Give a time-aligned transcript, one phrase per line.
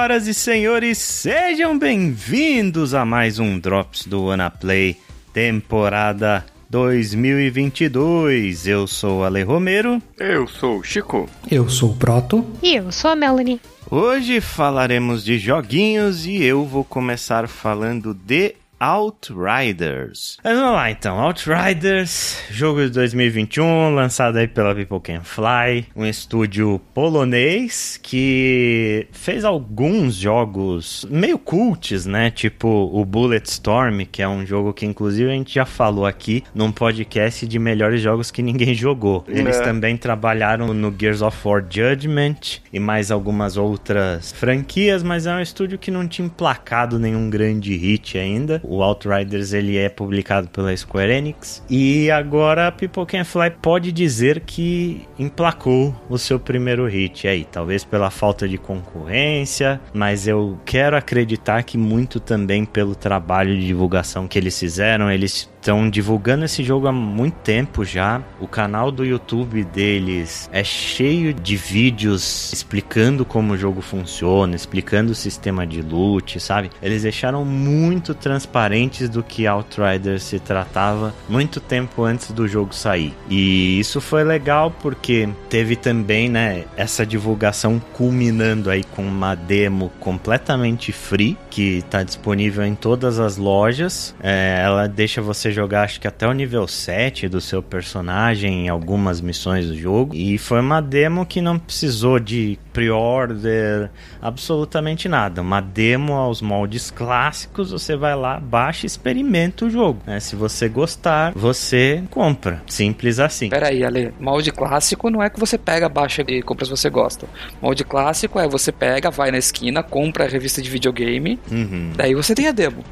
[0.00, 4.28] Senhoras e senhores, sejam bem-vindos a mais um Drops do
[4.58, 4.96] Play
[5.30, 8.66] temporada 2022.
[8.66, 10.02] Eu sou o Ale Romero.
[10.18, 11.28] Eu sou o Chico.
[11.50, 12.46] Eu sou o Proto.
[12.62, 13.60] E eu sou a Melanie.
[13.90, 20.38] Hoje falaremos de joguinhos e eu vou começar falando de Outriders.
[20.42, 26.06] Mas vamos lá então, Outriders, jogo de 2021, lançado aí pela People Can Fly, um
[26.06, 32.30] estúdio polonês que fez alguns jogos meio cults, né?
[32.30, 36.72] Tipo o Bulletstorm, que é um jogo que inclusive a gente já falou aqui num
[36.72, 39.26] podcast de melhores jogos que ninguém jogou.
[39.28, 39.62] Eles é.
[39.62, 45.40] também trabalharam no Gears of War Judgment e mais algumas outras franquias, mas é um
[45.40, 50.74] estúdio que não tinha emplacado nenhum grande hit ainda o Outriders ele é publicado pela
[50.76, 51.60] Square Enix.
[51.68, 57.44] E agora a People Can Fly pode dizer que emplacou o seu primeiro hit aí,
[57.44, 63.66] talvez pela falta de concorrência, mas eu quero acreditar que muito também pelo trabalho de
[63.66, 68.22] divulgação que eles fizeram, eles estão divulgando esse jogo há muito tempo já.
[68.40, 75.12] O canal do YouTube deles é cheio de vídeos explicando como o jogo funciona, explicando
[75.12, 76.70] o sistema de loot, sabe?
[76.82, 83.14] Eles deixaram muito transparentes do que Outriders se tratava muito tempo antes do jogo sair.
[83.28, 89.92] E isso foi legal porque teve também, né, essa divulgação culminando aí com uma demo
[90.00, 94.14] completamente free que está disponível em todas as lojas.
[94.22, 98.68] É, ela deixa você jogar acho que até o nível 7 do seu personagem em
[98.68, 100.14] algumas missões do jogo.
[100.14, 103.90] E foi uma demo que não precisou de pre-order,
[104.20, 105.42] absolutamente nada.
[105.42, 110.00] Uma demo aos moldes clássicos, você vai lá, baixa e experimenta o jogo.
[110.06, 110.20] Né?
[110.20, 112.62] Se você gostar, você compra.
[112.66, 113.48] Simples assim.
[113.48, 117.26] Peraí, Ale, molde clássico não é que você pega, baixa e compra se você gosta.
[117.60, 121.92] Molde clássico é você pega, vai na esquina, compra a revista de videogame, uhum.
[121.96, 122.84] daí você tem a demo.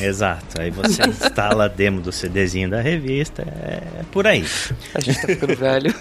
[0.00, 0.60] Exato.
[0.60, 3.42] Aí você instala a demo do CDzinho da revista.
[3.42, 4.44] É por aí.
[4.94, 5.94] A gente tá ficando velho.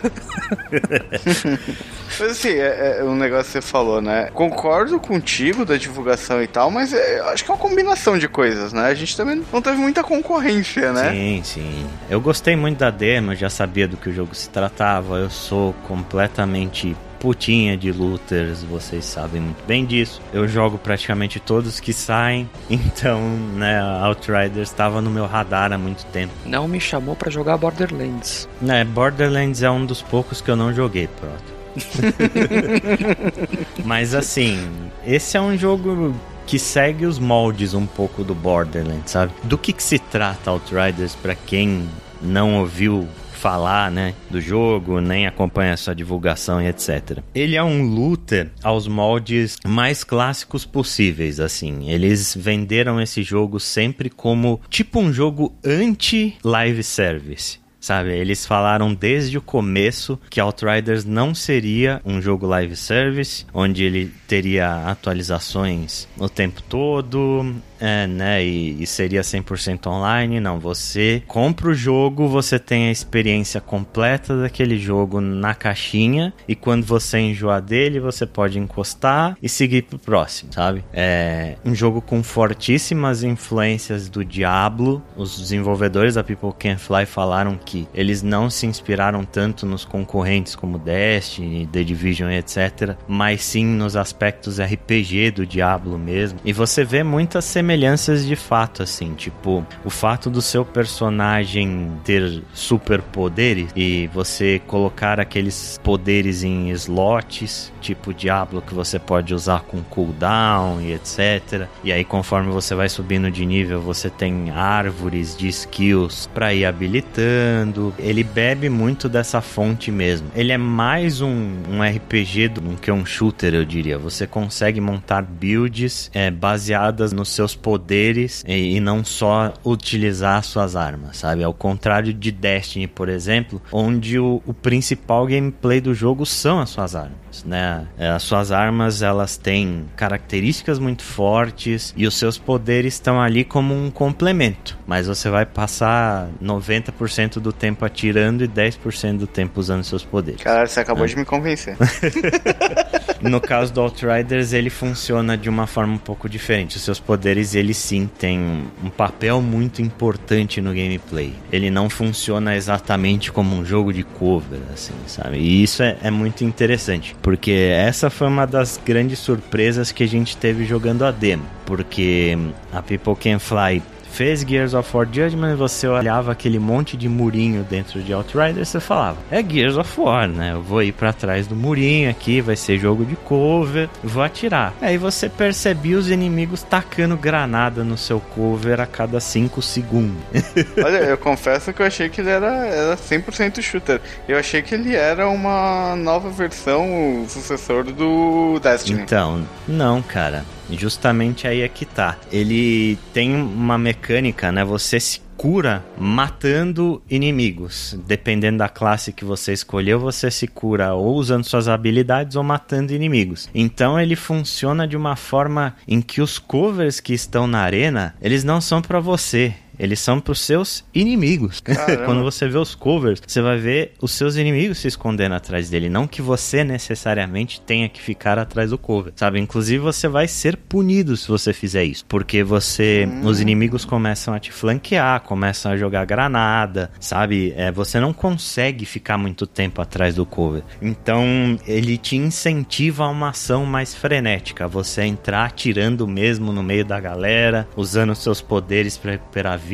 [2.19, 4.29] mas assim, é, é, um negócio que você falou, né?
[4.33, 8.73] Concordo contigo da divulgação e tal, mas é, acho que é uma combinação de coisas,
[8.73, 8.85] né?
[8.85, 11.11] A gente também não teve muita concorrência, né?
[11.11, 11.87] Sim, sim.
[12.09, 15.17] Eu gostei muito da demo, já sabia do que o jogo se tratava.
[15.17, 20.21] Eu sou completamente putinha de looters, vocês sabem muito bem disso.
[20.33, 23.21] Eu jogo praticamente todos que saem, então,
[23.55, 26.33] né, Outriders estava no meu radar há muito tempo.
[26.45, 28.49] Não me chamou para jogar Borderlands.
[28.61, 31.53] Né, Borderlands é um dos poucos que eu não joguei, pronto.
[33.85, 34.69] Mas assim,
[35.07, 36.13] esse é um jogo
[36.45, 39.31] que segue os moldes um pouco do Borderlands, sabe?
[39.43, 41.87] Do que, que se trata Outriders para quem
[42.21, 43.07] não ouviu
[43.43, 47.19] falar, né, do jogo, nem acompanha sua divulgação e etc.
[47.35, 51.89] Ele é um looter aos moldes mais clássicos possíveis, assim.
[51.89, 58.11] Eles venderam esse jogo sempre como tipo um jogo anti-live service sabe?
[58.11, 64.09] Eles falaram desde o começo que Outriders não seria um jogo live service, onde ele
[64.25, 68.41] teria atualizações o tempo todo, é, né?
[68.41, 70.39] E, e seria 100% online.
[70.39, 76.55] Não, você compra o jogo, você tem a experiência completa daquele jogo na caixinha e
[76.55, 80.83] quando você enjoar dele, você pode encostar e seguir pro próximo, sabe?
[80.93, 85.03] É um jogo com fortíssimas influências do Diablo.
[85.17, 90.55] Os desenvolvedores da People Can Fly falaram que eles não se inspiraram tanto nos concorrentes
[90.55, 96.39] como Destiny, The Division, etc, mas sim nos aspectos RPG do Diablo mesmo.
[96.45, 101.91] E você vê muitas semelhanças semelhanças de fato, assim, tipo, o fato do seu personagem
[102.03, 109.61] ter superpoderes e você colocar aqueles poderes em slots, tipo Diablo, que você pode usar
[109.61, 111.67] com cooldown e etc.
[111.83, 116.65] E aí, conforme você vai subindo de nível, você tem árvores de skills para ir
[116.65, 117.91] habilitando.
[117.97, 120.27] Ele bebe muito dessa fonte mesmo.
[120.35, 123.97] Ele é mais um, um RPG do que um shooter, eu diria.
[123.97, 130.75] Você consegue montar builds é, baseadas nos seus poderes e, e não só utilizar suas
[130.75, 131.43] armas, sabe?
[131.43, 136.69] Ao contrário de Destiny, por exemplo, onde o, o principal gameplay do jogo são as
[136.69, 137.87] suas armas, né?
[137.97, 143.43] É, as suas armas, elas têm características muito fortes e os seus poderes estão ali
[143.43, 149.59] como um complemento, mas você vai passar 90% do tempo atirando e 10% do tempo
[149.59, 150.41] usando seus poderes.
[150.41, 151.09] Cara, você acabou né?
[151.09, 151.77] de me convencer.
[153.29, 156.77] no caso do Outriders, ele funciona de uma forma um pouco diferente.
[156.77, 161.33] Os seus poderes, eles sim têm um papel muito importante no gameplay.
[161.51, 165.37] Ele não funciona exatamente como um jogo de cover, assim, sabe?
[165.37, 170.07] E isso é, é muito interessante, porque essa foi uma das grandes surpresas que a
[170.07, 171.45] gente teve jogando a demo.
[171.65, 172.37] Porque
[172.71, 173.81] a People Can Fly
[174.13, 178.79] fez Gears of War Judgment, você olhava aquele monte de murinho dentro de Outriders, você
[178.79, 180.53] falava, é Gears of War, né?
[180.53, 184.73] Eu vou ir para trás do murinho aqui, vai ser jogo de cover, vou atirar.
[184.79, 190.21] Aí você percebia os inimigos tacando granada no seu cover a cada 5 segundos.
[190.77, 193.99] Olha, eu confesso que eu achei que ele era, era 100% shooter.
[194.27, 199.01] Eu achei que ele era uma nova versão, o sucessor do Destiny.
[199.01, 200.45] Então, não, cara.
[200.71, 202.17] Justamente aí é que tá.
[202.31, 204.63] Ele tem uma mecânica, né?
[204.63, 207.97] Você se cura matando inimigos.
[208.07, 212.93] Dependendo da classe que você escolheu, você se cura ou usando suas habilidades ou matando
[212.93, 213.49] inimigos.
[213.53, 218.43] Então ele funciona de uma forma em que os covers que estão na arena, eles
[218.43, 219.53] não são para você,
[219.83, 221.61] eles são pros seus inimigos.
[222.05, 225.89] Quando você vê os covers, você vai ver os seus inimigos se escondendo atrás dele.
[225.89, 229.41] Não que você necessariamente tenha que ficar atrás do cover, sabe?
[229.41, 232.05] Inclusive, você vai ser punido se você fizer isso.
[232.05, 233.05] Porque você.
[233.05, 233.25] Hum.
[233.25, 237.53] Os inimigos começam a te flanquear, começam a jogar granada, sabe?
[237.57, 240.63] É, você não consegue ficar muito tempo atrás do cover.
[240.81, 241.25] Então,
[241.67, 244.65] ele te incentiva a uma ação mais frenética.
[244.65, 249.72] Você entrar atirando mesmo no meio da galera, usando seus poderes para recuperar vida.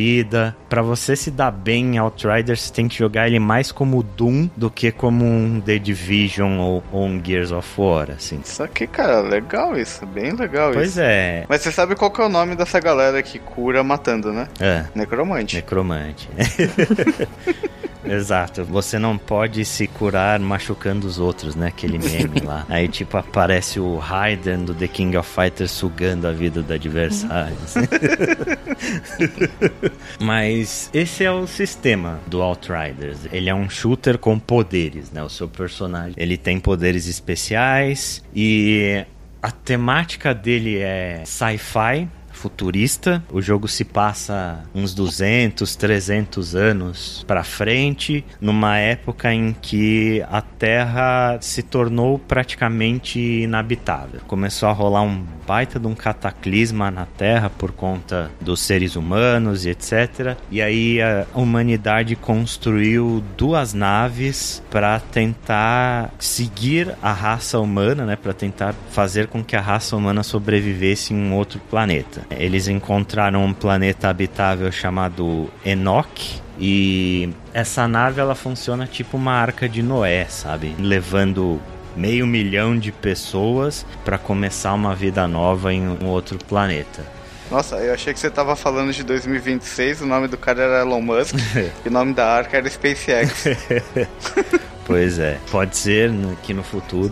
[0.70, 4.50] Para você se dar bem em Outriders, você tem que jogar ele mais como Doom
[4.56, 8.40] do que como um The Division ou, ou um Gears of War, assim.
[8.44, 10.98] Isso aqui, cara, legal isso, bem legal pois isso.
[10.98, 11.46] Pois é.
[11.50, 14.48] Mas você sabe qual que é o nome dessa galera que cura matando, né?
[14.60, 14.86] É.
[14.96, 15.56] Necromante.
[15.56, 16.30] Necromante.
[18.04, 18.64] Exato.
[18.66, 21.68] Você não pode se curar machucando os outros, né?
[21.68, 22.66] Aquele meme lá.
[22.70, 27.56] Aí, tipo, aparece o Raiden do The King of Fighters sugando a vida do adversário.
[27.64, 27.82] Assim.
[30.20, 33.20] Mas esse é o sistema do Outriders.
[33.32, 35.24] Ele é um shooter com poderes, né?
[35.24, 36.14] O seu personagem.
[36.18, 39.06] Ele tem poderes especiais e
[39.42, 43.24] a temática dele é sci-fi, futurista.
[43.32, 50.42] O jogo se passa uns 200, 300 anos para frente, numa época em que a
[50.42, 54.22] Terra se tornou praticamente inabitável.
[54.28, 59.66] Começou a rolar um baita de um cataclisma na Terra por conta dos seres humanos
[59.66, 60.38] e etc.
[60.52, 68.34] E aí a humanidade construiu duas naves para tentar seguir a raça humana, né, para
[68.34, 72.19] tentar fazer com que a raça humana sobrevivesse em um outro planeta.
[72.32, 79.68] Eles encontraram um planeta habitável chamado Enoch, e essa nave ela funciona tipo uma arca
[79.70, 80.76] de Noé, sabe?
[80.78, 81.60] Levando
[81.96, 87.06] meio milhão de pessoas para começar uma vida nova em um outro planeta.
[87.50, 91.02] Nossa, eu achei que você tava falando de 2026, o nome do cara era Elon
[91.02, 91.36] Musk
[91.84, 93.46] e o nome da arca era SpaceX.
[94.86, 97.12] pois é, pode ser aqui no futuro.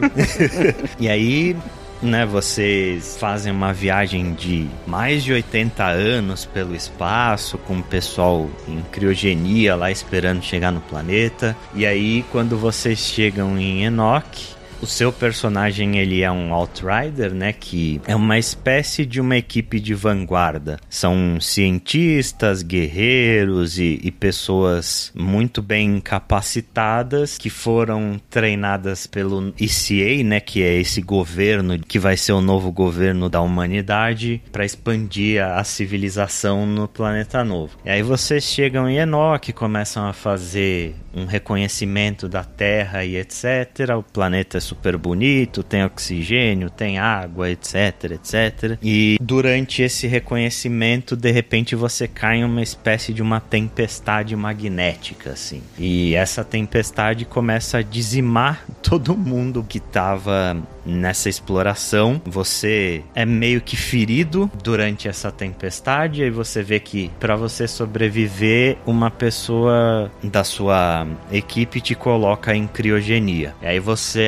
[0.99, 1.55] e aí
[2.01, 8.49] né, vocês fazem uma viagem de mais de 80 anos pelo espaço, com o pessoal
[8.67, 11.55] em criogenia lá esperando chegar no planeta.
[11.73, 17.53] E aí, quando vocês chegam em Enoch, o seu personagem ele é um outrider, né,
[17.53, 20.79] que é uma espécie de uma equipe de vanguarda.
[20.89, 30.39] São cientistas, guerreiros e, e pessoas muito bem capacitadas que foram treinadas pelo ECA, né,
[30.39, 35.59] que é esse governo que vai ser o novo governo da humanidade para expandir a,
[35.59, 37.77] a civilização no planeta novo.
[37.85, 43.97] E aí vocês chegam em Enoch, começam a fazer um reconhecimento da Terra e etc.
[43.97, 48.77] O planeta é super bonito, tem oxigênio, tem água, etc, etc.
[48.83, 55.31] E durante esse reconhecimento, de repente você cai em uma espécie de uma tempestade magnética,
[55.31, 55.61] assim.
[55.77, 60.57] E essa tempestade começa a dizimar todo mundo que estava
[60.87, 62.21] nessa exploração.
[62.25, 68.77] Você é meio que ferido durante essa tempestade, e você vê que para você sobreviver,
[68.85, 73.53] uma pessoa da sua equipe te coloca em criogenia.
[73.61, 74.27] E aí você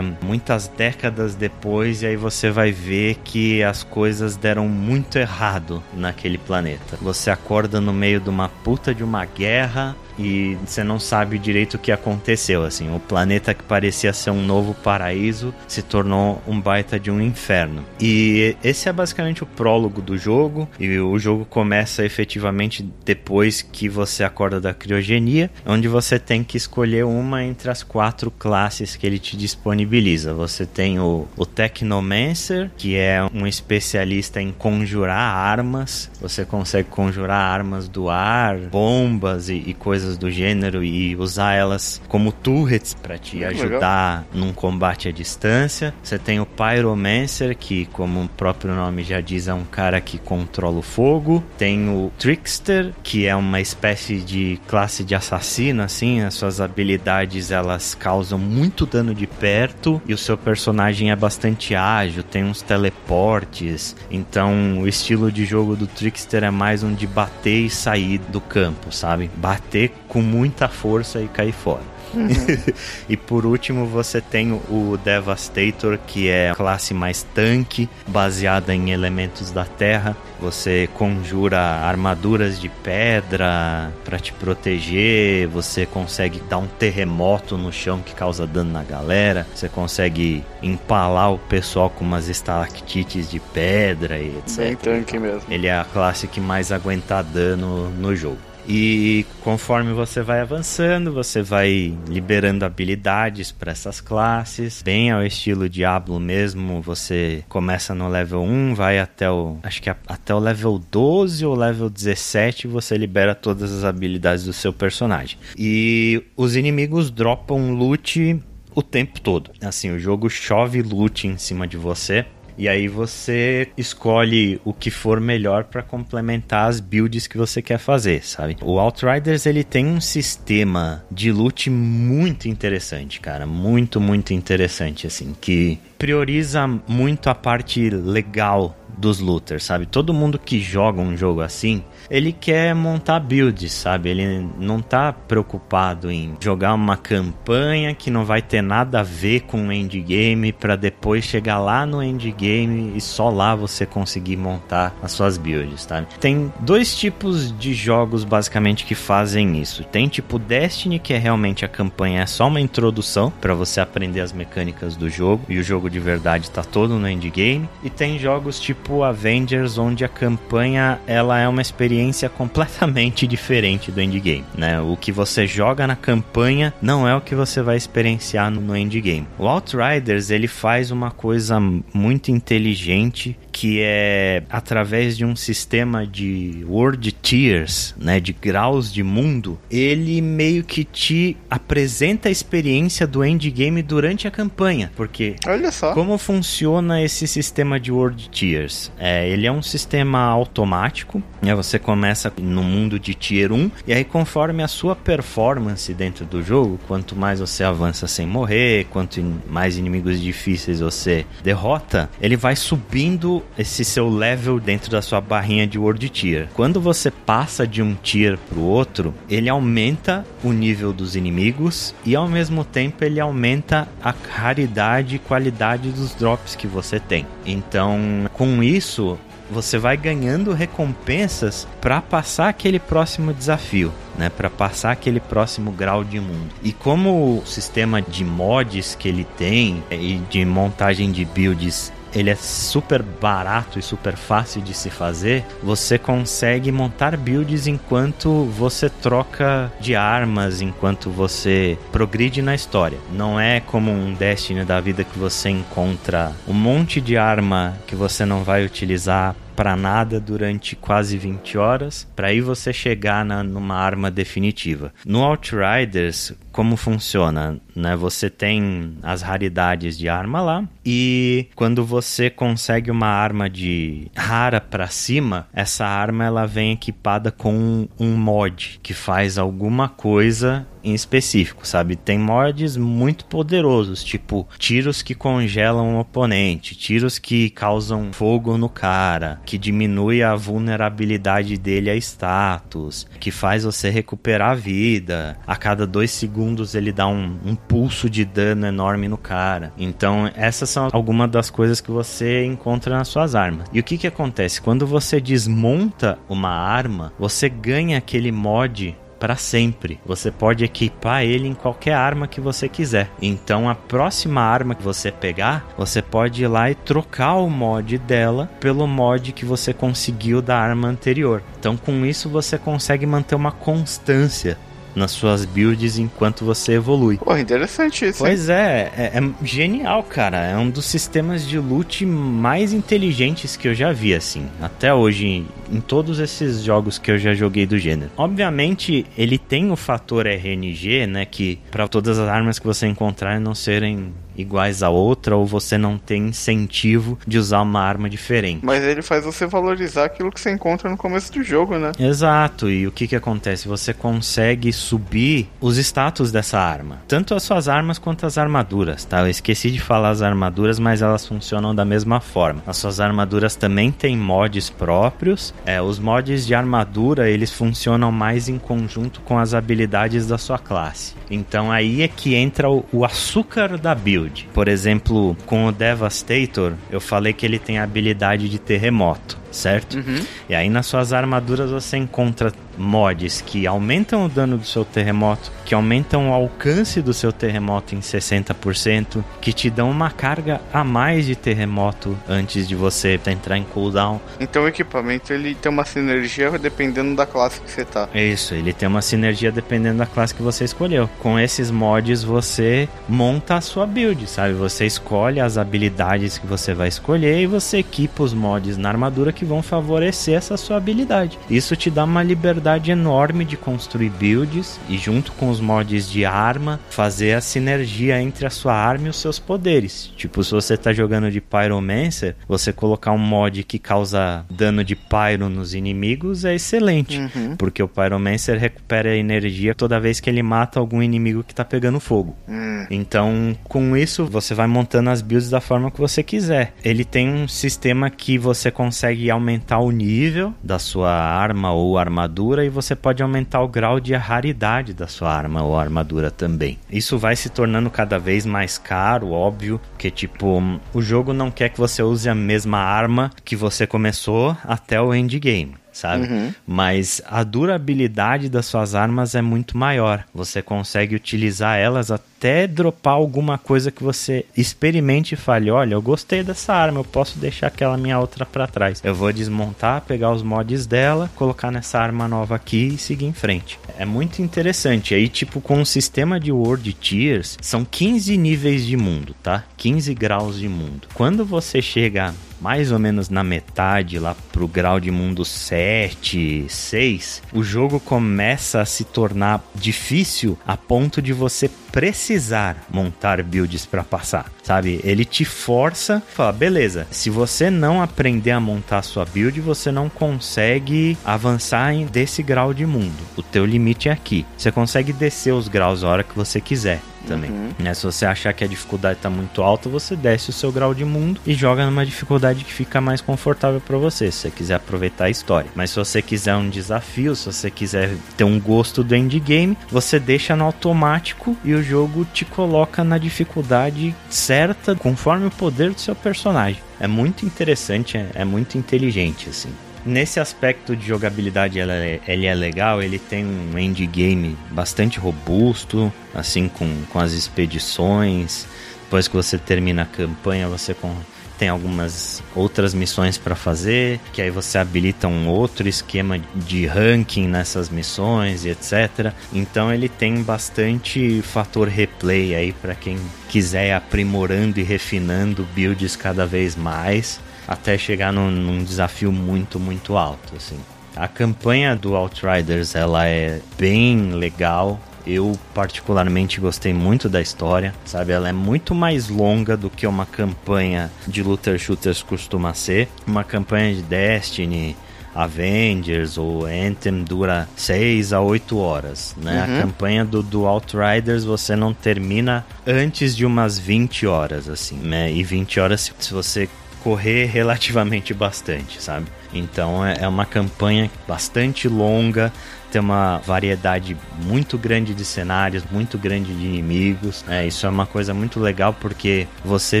[0.22, 6.38] muitas décadas depois e aí você vai ver que as coisas deram muito errado naquele
[6.38, 6.96] planeta.
[7.02, 11.74] Você acorda no meio de uma puta de uma guerra, e você não sabe direito
[11.74, 12.94] o que aconteceu, assim.
[12.94, 17.84] O planeta que parecia ser um novo paraíso se tornou um baita de um inferno.
[18.00, 23.88] E esse é basicamente o prólogo do jogo, e o jogo começa efetivamente depois que
[23.88, 29.06] você acorda da criogenia, onde você tem que escolher uma entre as quatro classes que
[29.06, 30.34] ele te disponibiliza.
[30.34, 36.10] Você tem o, o Technomancer, que é um especialista em conjurar armas.
[36.20, 42.00] Você consegue conjurar armas do ar, bombas e, e coisas do gênero e usar elas
[42.08, 44.46] como turrets para te ajudar Legal.
[44.46, 45.94] num combate à distância.
[46.02, 50.18] Você tem o Pyromancer, que como o próprio nome já diz, é um cara que
[50.18, 51.42] controla o fogo.
[51.56, 57.50] Tem o Trickster, que é uma espécie de classe de assassino, assim, as suas habilidades
[57.50, 62.62] elas causam muito dano de perto e o seu personagem é bastante ágil, tem uns
[62.62, 63.96] teleportes.
[64.10, 68.40] Então, o estilo de jogo do Trickster é mais um de bater e sair do
[68.40, 69.30] campo, sabe?
[69.36, 71.94] Bater com muita força e cair fora.
[72.14, 72.28] Uhum.
[73.08, 78.90] e por último, você tem o Devastator, que é a classe mais tanque, baseada em
[78.90, 80.16] elementos da terra.
[80.40, 88.00] Você conjura armaduras de pedra para te proteger, você consegue dar um terremoto no chão
[88.00, 94.18] que causa dano na galera, você consegue empalar o pessoal com umas estalactites de pedra
[94.18, 94.56] e etc.
[94.58, 95.42] Bem tanque mesmo.
[95.48, 98.53] Ele é a classe que mais aguenta dano no jogo.
[98.66, 105.68] E conforme você vai avançando, você vai liberando habilidades para essas classes, bem ao estilo
[105.68, 106.80] Diablo mesmo.
[106.80, 111.54] Você começa no level 1, vai até o acho que até o level 12 ou
[111.54, 115.38] level 17, você libera todas as habilidades do seu personagem.
[115.56, 118.40] E os inimigos dropam loot
[118.74, 119.50] o tempo todo.
[119.60, 122.26] Assim, o jogo chove loot em cima de você.
[122.56, 127.78] E aí você escolhe o que for melhor para complementar as builds que você quer
[127.78, 128.56] fazer, sabe?
[128.62, 135.34] O Outriders ele tem um sistema de loot muito interessante, cara, muito muito interessante assim,
[135.40, 139.86] que prioriza muito a parte legal dos looters, sabe?
[139.86, 144.10] Todo mundo que joga um jogo assim, ele quer montar builds, sabe?
[144.10, 149.40] Ele não tá preocupado em jogar uma campanha que não vai ter nada a ver
[149.40, 154.94] com o endgame para depois chegar lá no endgame e só lá você conseguir montar
[155.02, 156.04] as suas builds, tá?
[156.20, 159.84] Tem dois tipos de jogos basicamente que fazem isso.
[159.84, 164.20] Tem tipo Destiny, que é realmente a campanha é só uma introdução para você aprender
[164.20, 167.68] as mecânicas do jogo e o jogo de verdade tá todo no endgame.
[167.82, 173.92] E tem jogos tipo Avengers onde a campanha ela é uma experiência experiência completamente diferente
[173.92, 174.80] do endgame, né?
[174.80, 179.26] O que você joga na campanha não é o que você vai experienciar no endgame.
[179.38, 181.60] O Outriders, ele faz uma coisa
[181.92, 189.04] muito inteligente que é através de um sistema de World Tiers, né, de graus de
[189.04, 195.70] mundo, ele meio que te apresenta a experiência do endgame durante a campanha, porque olha
[195.70, 198.90] só como funciona esse sistema de World Tiers.
[198.98, 203.92] É, ele é um sistema automático, né, você começa no mundo de Tier 1 e
[203.92, 209.22] aí conforme a sua performance dentro do jogo, quanto mais você avança sem morrer, quanto
[209.48, 215.66] mais inimigos difíceis você derrota, ele vai subindo esse seu level dentro da sua barrinha
[215.66, 216.48] de World Tier.
[216.54, 222.14] Quando você passa de um tier pro outro, ele aumenta o nível dos inimigos e
[222.16, 227.26] ao mesmo tempo ele aumenta a raridade e qualidade dos drops que você tem.
[227.46, 229.18] Então, com isso,
[229.50, 236.02] você vai ganhando recompensas para passar aquele próximo desafio, né, para passar aquele próximo grau
[236.02, 236.50] de mundo.
[236.62, 242.30] E como o sistema de mods que ele tem e de montagem de builds ele
[242.30, 248.88] é super barato e super fácil de se fazer, você consegue montar builds enquanto você
[248.88, 252.98] troca de armas, enquanto você progride na história.
[253.12, 257.96] Não é como um Destiny da vida que você encontra um monte de arma que
[257.96, 263.42] você não vai utilizar para nada durante quase 20 horas, para aí você chegar na,
[263.42, 264.92] numa arma definitiva.
[265.06, 267.60] No Outriders, como funciona?
[267.74, 267.96] Né?
[267.96, 274.60] Você tem as raridades de arma lá e quando você consegue uma arma de rara
[274.60, 280.92] para cima, essa arma ela vem equipada com um mod que faz alguma coisa em
[280.92, 281.96] específico, sabe?
[281.96, 288.68] Tem mods muito poderosos, tipo tiros que congelam o oponente, tiros que causam fogo no
[288.68, 295.38] cara, que diminui a vulnerabilidade dele a status, que faz você recuperar vida.
[295.46, 296.43] A cada dois segundos
[296.74, 299.72] ele dá um, um pulso de dano enorme no cara.
[299.78, 303.66] Então, essas são algumas das coisas que você encontra nas suas armas.
[303.72, 304.60] E o que que acontece?
[304.60, 309.98] Quando você desmonta uma arma, você ganha aquele mod para sempre.
[310.04, 313.10] Você pode equipar ele em qualquer arma que você quiser.
[313.22, 317.96] Então a próxima arma que você pegar, você pode ir lá e trocar o mod
[317.96, 321.42] dela pelo mod que você conseguiu da arma anterior.
[321.58, 324.58] Então com isso você consegue manter uma constância
[324.94, 327.18] nas suas builds enquanto você evolui.
[327.18, 328.18] Pô, interessante isso.
[328.18, 330.38] Pois é, é, é, genial, cara.
[330.38, 334.46] É um dos sistemas de loot mais inteligentes que eu já vi, assim.
[334.60, 338.10] Até hoje, em todos esses jogos que eu já joguei do gênero.
[338.16, 341.24] Obviamente, ele tem o fator RNG, né?
[341.24, 345.78] Que para todas as armas que você encontrar não serem iguais a outra ou você
[345.78, 348.64] não tem incentivo de usar uma arma diferente.
[348.64, 351.92] Mas ele faz você valorizar aquilo que você encontra no começo do jogo, né?
[351.98, 352.68] Exato.
[352.68, 353.68] E o que que acontece?
[353.68, 359.20] Você consegue subir os status dessa arma, tanto as suas armas quanto as armaduras, tá?
[359.20, 362.62] Eu esqueci de falar as armaduras, mas elas funcionam da mesma forma.
[362.66, 365.54] As suas armaduras também têm mods próprios.
[365.64, 370.58] É, os mods de armadura eles funcionam mais em conjunto com as habilidades da sua
[370.58, 371.14] classe.
[371.30, 374.23] Então aí é que entra o, o açúcar da build.
[374.52, 379.96] Por exemplo, com o Devastator, eu falei que ele tem a habilidade de terremoto certo?
[379.96, 380.24] Uhum.
[380.48, 385.50] E aí nas suas armaduras você encontra mods que aumentam o dano do seu terremoto,
[385.64, 390.84] que aumentam o alcance do seu terremoto em 60%, que te dão uma carga a
[390.84, 394.20] mais de terremoto antes de você entrar em cooldown.
[394.40, 398.08] Então o equipamento ele tem uma sinergia dependendo da classe que você tá.
[398.14, 401.08] Isso, ele tem uma sinergia dependendo da classe que você escolheu.
[401.20, 404.54] Com esses mods você monta a sua build, sabe?
[404.54, 409.32] Você escolhe as habilidades que você vai escolher e você equipa os mods na armadura
[409.32, 411.38] que que vão favorecer essa sua habilidade.
[411.50, 416.24] Isso te dá uma liberdade enorme de construir builds e junto com os mods de
[416.24, 420.10] arma, fazer a sinergia entre a sua arma e os seus poderes.
[420.16, 424.96] Tipo, se você tá jogando de Pyromancer, você colocar um mod que causa dano de
[424.96, 427.56] pyro nos inimigos é excelente, uhum.
[427.56, 432.00] porque o Pyromancer recupera energia toda vez que ele mata algum inimigo que tá pegando
[432.00, 432.34] fogo.
[432.48, 432.86] Uhum.
[432.90, 436.72] Então, com isso, você vai montando as builds da forma que você quiser.
[436.82, 442.64] Ele tem um sistema que você consegue aumentar o nível da sua arma ou armadura
[442.64, 446.78] e você pode aumentar o grau de raridade da sua arma ou armadura também.
[446.90, 450.62] Isso vai se tornando cada vez mais caro, óbvio, que tipo,
[450.92, 455.14] o jogo não quer que você use a mesma arma que você começou até o
[455.14, 456.26] endgame sabe?
[456.26, 456.52] Uhum.
[456.66, 460.24] Mas a durabilidade das suas armas é muito maior.
[460.34, 462.10] Você consegue utilizar elas
[462.44, 467.04] até dropar alguma coisa que você experimente e fale: olha, eu gostei dessa arma, eu
[467.04, 469.00] posso deixar aquela minha outra para trás.
[469.02, 473.32] Eu vou desmontar, pegar os mods dela, colocar nessa arma nova aqui e seguir em
[473.32, 473.78] frente.
[473.98, 475.14] É muito interessante.
[475.14, 479.64] Aí, tipo, com o sistema de World Tiers, são 15 níveis de mundo, tá?
[479.78, 481.08] 15 graus de mundo.
[481.14, 487.42] Quando você chega mais ou menos na metade, lá pro grau de mundo 7, 6,
[487.52, 494.02] o jogo começa a se tornar difícil a ponto de você precisar montar builds para
[494.02, 495.00] passar, sabe?
[495.04, 500.08] Ele te força, fala, beleza, se você não aprender a montar sua build, você não
[500.08, 503.22] consegue avançar em desse grau de mundo.
[503.36, 504.44] O teu limite é aqui.
[504.58, 507.50] Você consegue descer os graus a hora que você quiser também.
[507.50, 507.70] Uhum.
[507.78, 507.94] Né?
[507.94, 511.04] Se você achar que a dificuldade está muito alta, você desce o seu grau de
[511.04, 515.24] mundo e joga numa dificuldade que fica mais confortável para você, se você quiser aproveitar
[515.24, 515.70] a história.
[515.74, 520.18] Mas se você quiser um desafio, se você quiser ter um gosto do endgame, você
[520.18, 526.00] deixa no automático e o jogo te coloca na dificuldade certa conforme o poder do
[526.00, 526.82] seu personagem.
[527.00, 529.70] É muito interessante, é, é muito inteligente assim.
[530.06, 536.12] Nesse aspecto de jogabilidade, ele é, ele é legal, ele tem um endgame bastante robusto,
[536.34, 538.66] assim com, com as expedições.
[539.04, 541.14] Depois que você termina a campanha, você com,
[541.58, 547.48] tem algumas outras missões para fazer, que aí você habilita um outro esquema de ranking
[547.48, 549.32] nessas missões e etc.
[549.54, 556.44] Então ele tem bastante fator replay aí para quem quiser aprimorando e refinando builds cada
[556.44, 560.78] vez mais até chegar num, num desafio muito, muito alto, assim.
[561.16, 568.32] A campanha do Outriders, ela é bem legal, eu particularmente gostei muito da história, sabe?
[568.32, 573.08] Ela é muito mais longa do que uma campanha de looter shooters costuma ser.
[573.26, 574.96] Uma campanha de Destiny,
[575.34, 579.64] Avengers ou Anthem dura 6 a 8 horas, né?
[579.66, 579.78] Uhum.
[579.78, 585.32] A campanha do, do Outriders você não termina antes de umas 20 horas, assim, né?
[585.32, 586.68] E 20 horas se você
[587.04, 589.26] correr relativamente bastante, sabe?
[589.52, 592.50] Então é, é uma campanha bastante longa,
[592.90, 597.44] ter uma variedade muito grande de cenários, muito grande de inimigos.
[597.46, 600.00] É, isso é uma coisa muito legal porque você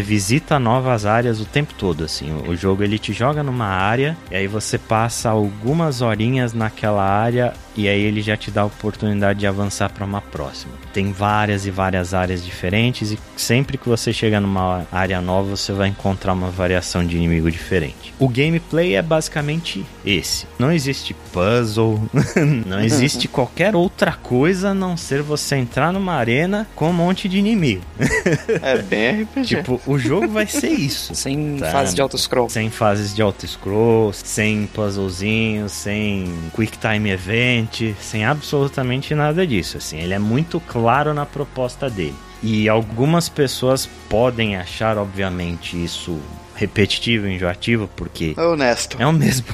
[0.00, 2.04] visita novas áreas o tempo todo.
[2.04, 7.04] Assim, o jogo ele te joga numa área e aí você passa algumas horinhas naquela
[7.04, 10.72] área e aí ele já te dá a oportunidade de avançar para uma próxima.
[10.92, 15.72] Tem várias e várias áreas diferentes e sempre que você chega numa área nova você
[15.72, 18.14] vai encontrar uma variação de inimigo diferente.
[18.18, 20.46] O gameplay é basicamente esse.
[20.58, 22.00] Não existe puzzle,
[22.66, 27.28] não existe qualquer outra coisa a não ser você entrar numa arena com um monte
[27.28, 27.82] de inimigo.
[28.62, 29.46] é bem RPG.
[29.46, 31.14] Tipo, o jogo vai ser isso.
[31.24, 31.70] Sem tá?
[31.70, 32.48] fase de auto-scroll.
[32.48, 37.63] Sem fases de auto-scroll, sem puzzlezinhos, sem quick time event
[38.00, 39.78] sem absolutamente nada disso.
[39.78, 42.14] Assim, ele é muito claro na proposta dele.
[42.42, 46.20] E algumas pessoas podem achar, obviamente, isso
[46.54, 48.34] repetitivo, enjoativo, porque.
[48.36, 48.96] É honesto.
[49.00, 49.46] É o mesmo.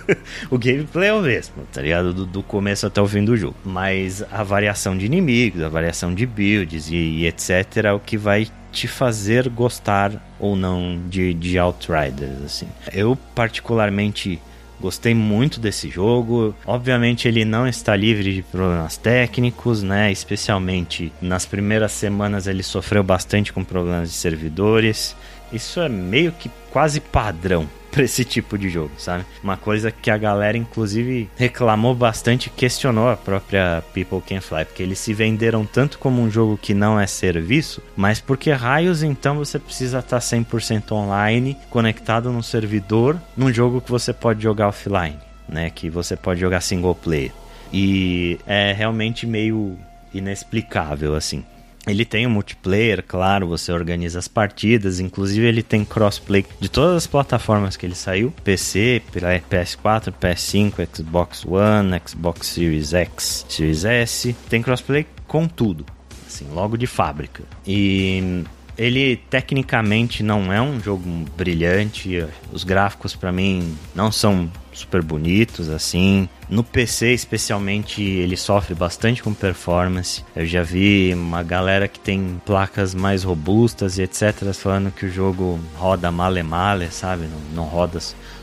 [0.50, 2.12] o gameplay é o mesmo, tá ligado?
[2.12, 3.56] Do, do, começo até o fim do jogo.
[3.64, 7.84] Mas a variação de inimigos, a variação de builds e, e etc.
[7.84, 12.68] é o que vai te fazer gostar ou não de, de Outriders, assim.
[12.92, 14.40] Eu, particularmente
[14.80, 16.54] Gostei muito desse jogo.
[16.66, 20.10] Obviamente ele não está livre de problemas técnicos, né?
[20.10, 25.14] Especialmente nas primeiras semanas ele sofreu bastante com problemas de servidores.
[25.52, 29.24] Isso é meio que quase padrão para esse tipo de jogo, sabe?
[29.42, 34.82] Uma coisa que a galera inclusive reclamou bastante, questionou a própria People Can Fly, porque
[34.82, 39.36] eles se venderam tanto como um jogo que não é serviço, mas porque raios então
[39.36, 45.18] você precisa estar 100% online, conectado num servidor, num jogo que você pode jogar offline,
[45.48, 45.70] né?
[45.70, 47.32] Que você pode jogar single player.
[47.72, 49.76] E é realmente meio
[50.12, 51.44] inexplicável assim.
[51.86, 56.96] Ele tem um multiplayer, claro, você organiza as partidas, inclusive ele tem crossplay de todas
[56.96, 64.36] as plataformas que ele saiu: PC, PS4, PS5, Xbox One, Xbox Series X, Series S.
[64.48, 65.86] Tem crossplay com tudo,
[66.26, 67.44] assim, logo de fábrica.
[67.66, 68.44] E
[68.76, 75.68] ele tecnicamente não é um jogo brilhante, os gráficos para mim não são super bonitos
[75.68, 76.28] assim.
[76.48, 80.24] No PC, especialmente, ele sofre bastante com performance.
[80.34, 84.52] Eu já vi uma galera que tem placas mais robustas e etc.
[84.52, 87.26] falando que o jogo roda male male, sabe?
[87.26, 88.00] Não, não roda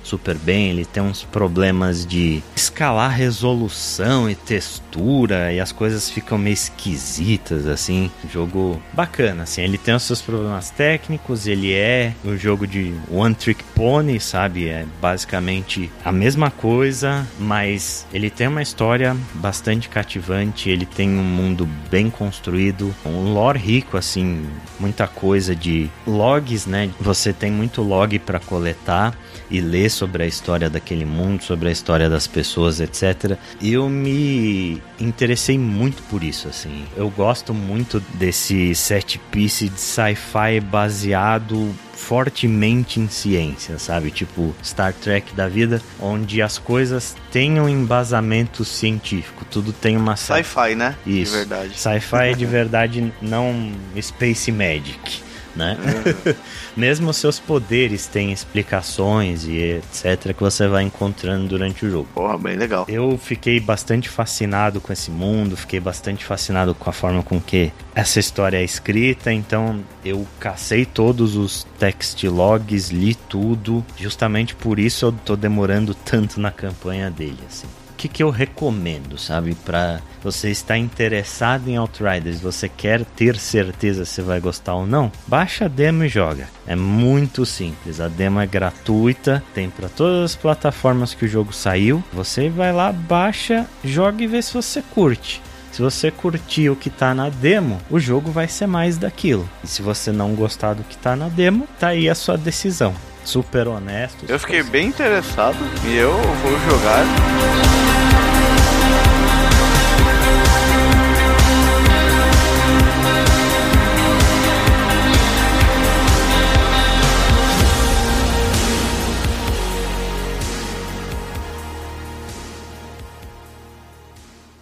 [0.08, 0.70] super bem.
[0.70, 7.68] Ele tem uns problemas de escalar resolução e textura e as coisas ficam meio esquisitas,
[7.68, 8.10] assim.
[8.32, 9.62] Jogo bacana, assim.
[9.62, 14.68] Ele tem os seus problemas técnicos, ele é um jogo de one trick pony, sabe?
[14.68, 21.24] É basicamente a mesma coisa, mas ele tem uma história bastante cativante, ele tem um
[21.24, 24.46] mundo bem construído, um lore rico assim,
[24.80, 26.90] muita coisa de logs, né?
[27.00, 29.14] Você tem muito log para coletar
[29.50, 33.38] e ler sobre a história daquele mundo, sobre a história das pessoas, etc.
[33.62, 36.86] Eu me interessei muito por isso, assim.
[36.96, 44.12] Eu gosto muito desse set piece de sci-fi baseado fortemente em ciência, sabe?
[44.12, 50.16] Tipo Star Trek da vida, onde as coisas têm um embasamento científico, tudo tem uma
[50.16, 50.96] sci-fi, né?
[51.06, 51.32] Isso.
[51.32, 51.80] De verdade.
[51.80, 55.27] Sci-fi de verdade, não Space Magic
[55.58, 55.78] né?
[55.78, 56.34] Uhum.
[56.78, 62.08] Mesmo os seus poderes têm explicações e etc que você vai encontrando durante o jogo.
[62.14, 62.86] Porra, bem legal.
[62.88, 67.72] Eu fiquei bastante fascinado com esse mundo, fiquei bastante fascinado com a forma com que
[67.96, 74.78] essa história é escrita, então eu cacei todos os text logs, li tudo, justamente por
[74.78, 79.56] isso eu tô demorando tanto na campanha dele, assim que, que eu recomendo, sabe?
[79.56, 85.12] Para você estar interessado em Outriders, você quer ter certeza se vai gostar ou não,
[85.26, 86.48] baixa a demo e joga.
[86.66, 88.00] É muito simples.
[88.00, 92.04] A demo é gratuita, tem para todas as plataformas que o jogo saiu.
[92.14, 95.42] Você vai lá, baixa, joga e vê se você curte.
[95.72, 99.48] Se você curtir o que tá na demo, o jogo vai ser mais daquilo.
[99.64, 102.96] E se você não gostar do que tá na demo, tá aí a sua decisão.
[103.28, 104.26] Super honesto.
[104.26, 107.04] Eu fiquei bem interessado e eu vou jogar.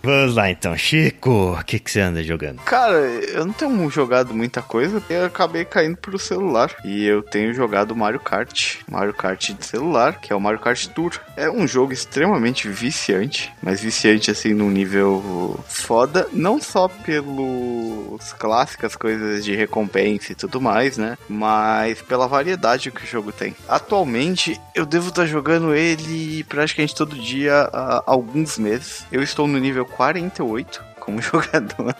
[0.05, 2.61] Vamos lá então, Chico, o que, que você anda jogando?
[2.61, 6.75] Cara, eu não tenho jogado muita coisa, eu acabei caindo pro celular.
[6.85, 8.81] E eu tenho jogado Mario Kart.
[8.87, 11.19] Mario Kart de celular, que é o Mario Kart Tour.
[11.35, 18.95] É um jogo extremamente viciante, mas viciante assim num nível foda, não só pelos clássicas
[18.95, 21.17] coisas de recompensa e tudo mais, né?
[21.27, 23.55] Mas pela variedade que o jogo tem.
[23.67, 29.03] Atualmente, eu devo estar jogando ele praticamente todo dia há alguns meses.
[29.11, 31.95] Eu estou no nível 48 como jogador,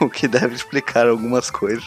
[0.00, 1.84] o que deve explicar algumas coisas,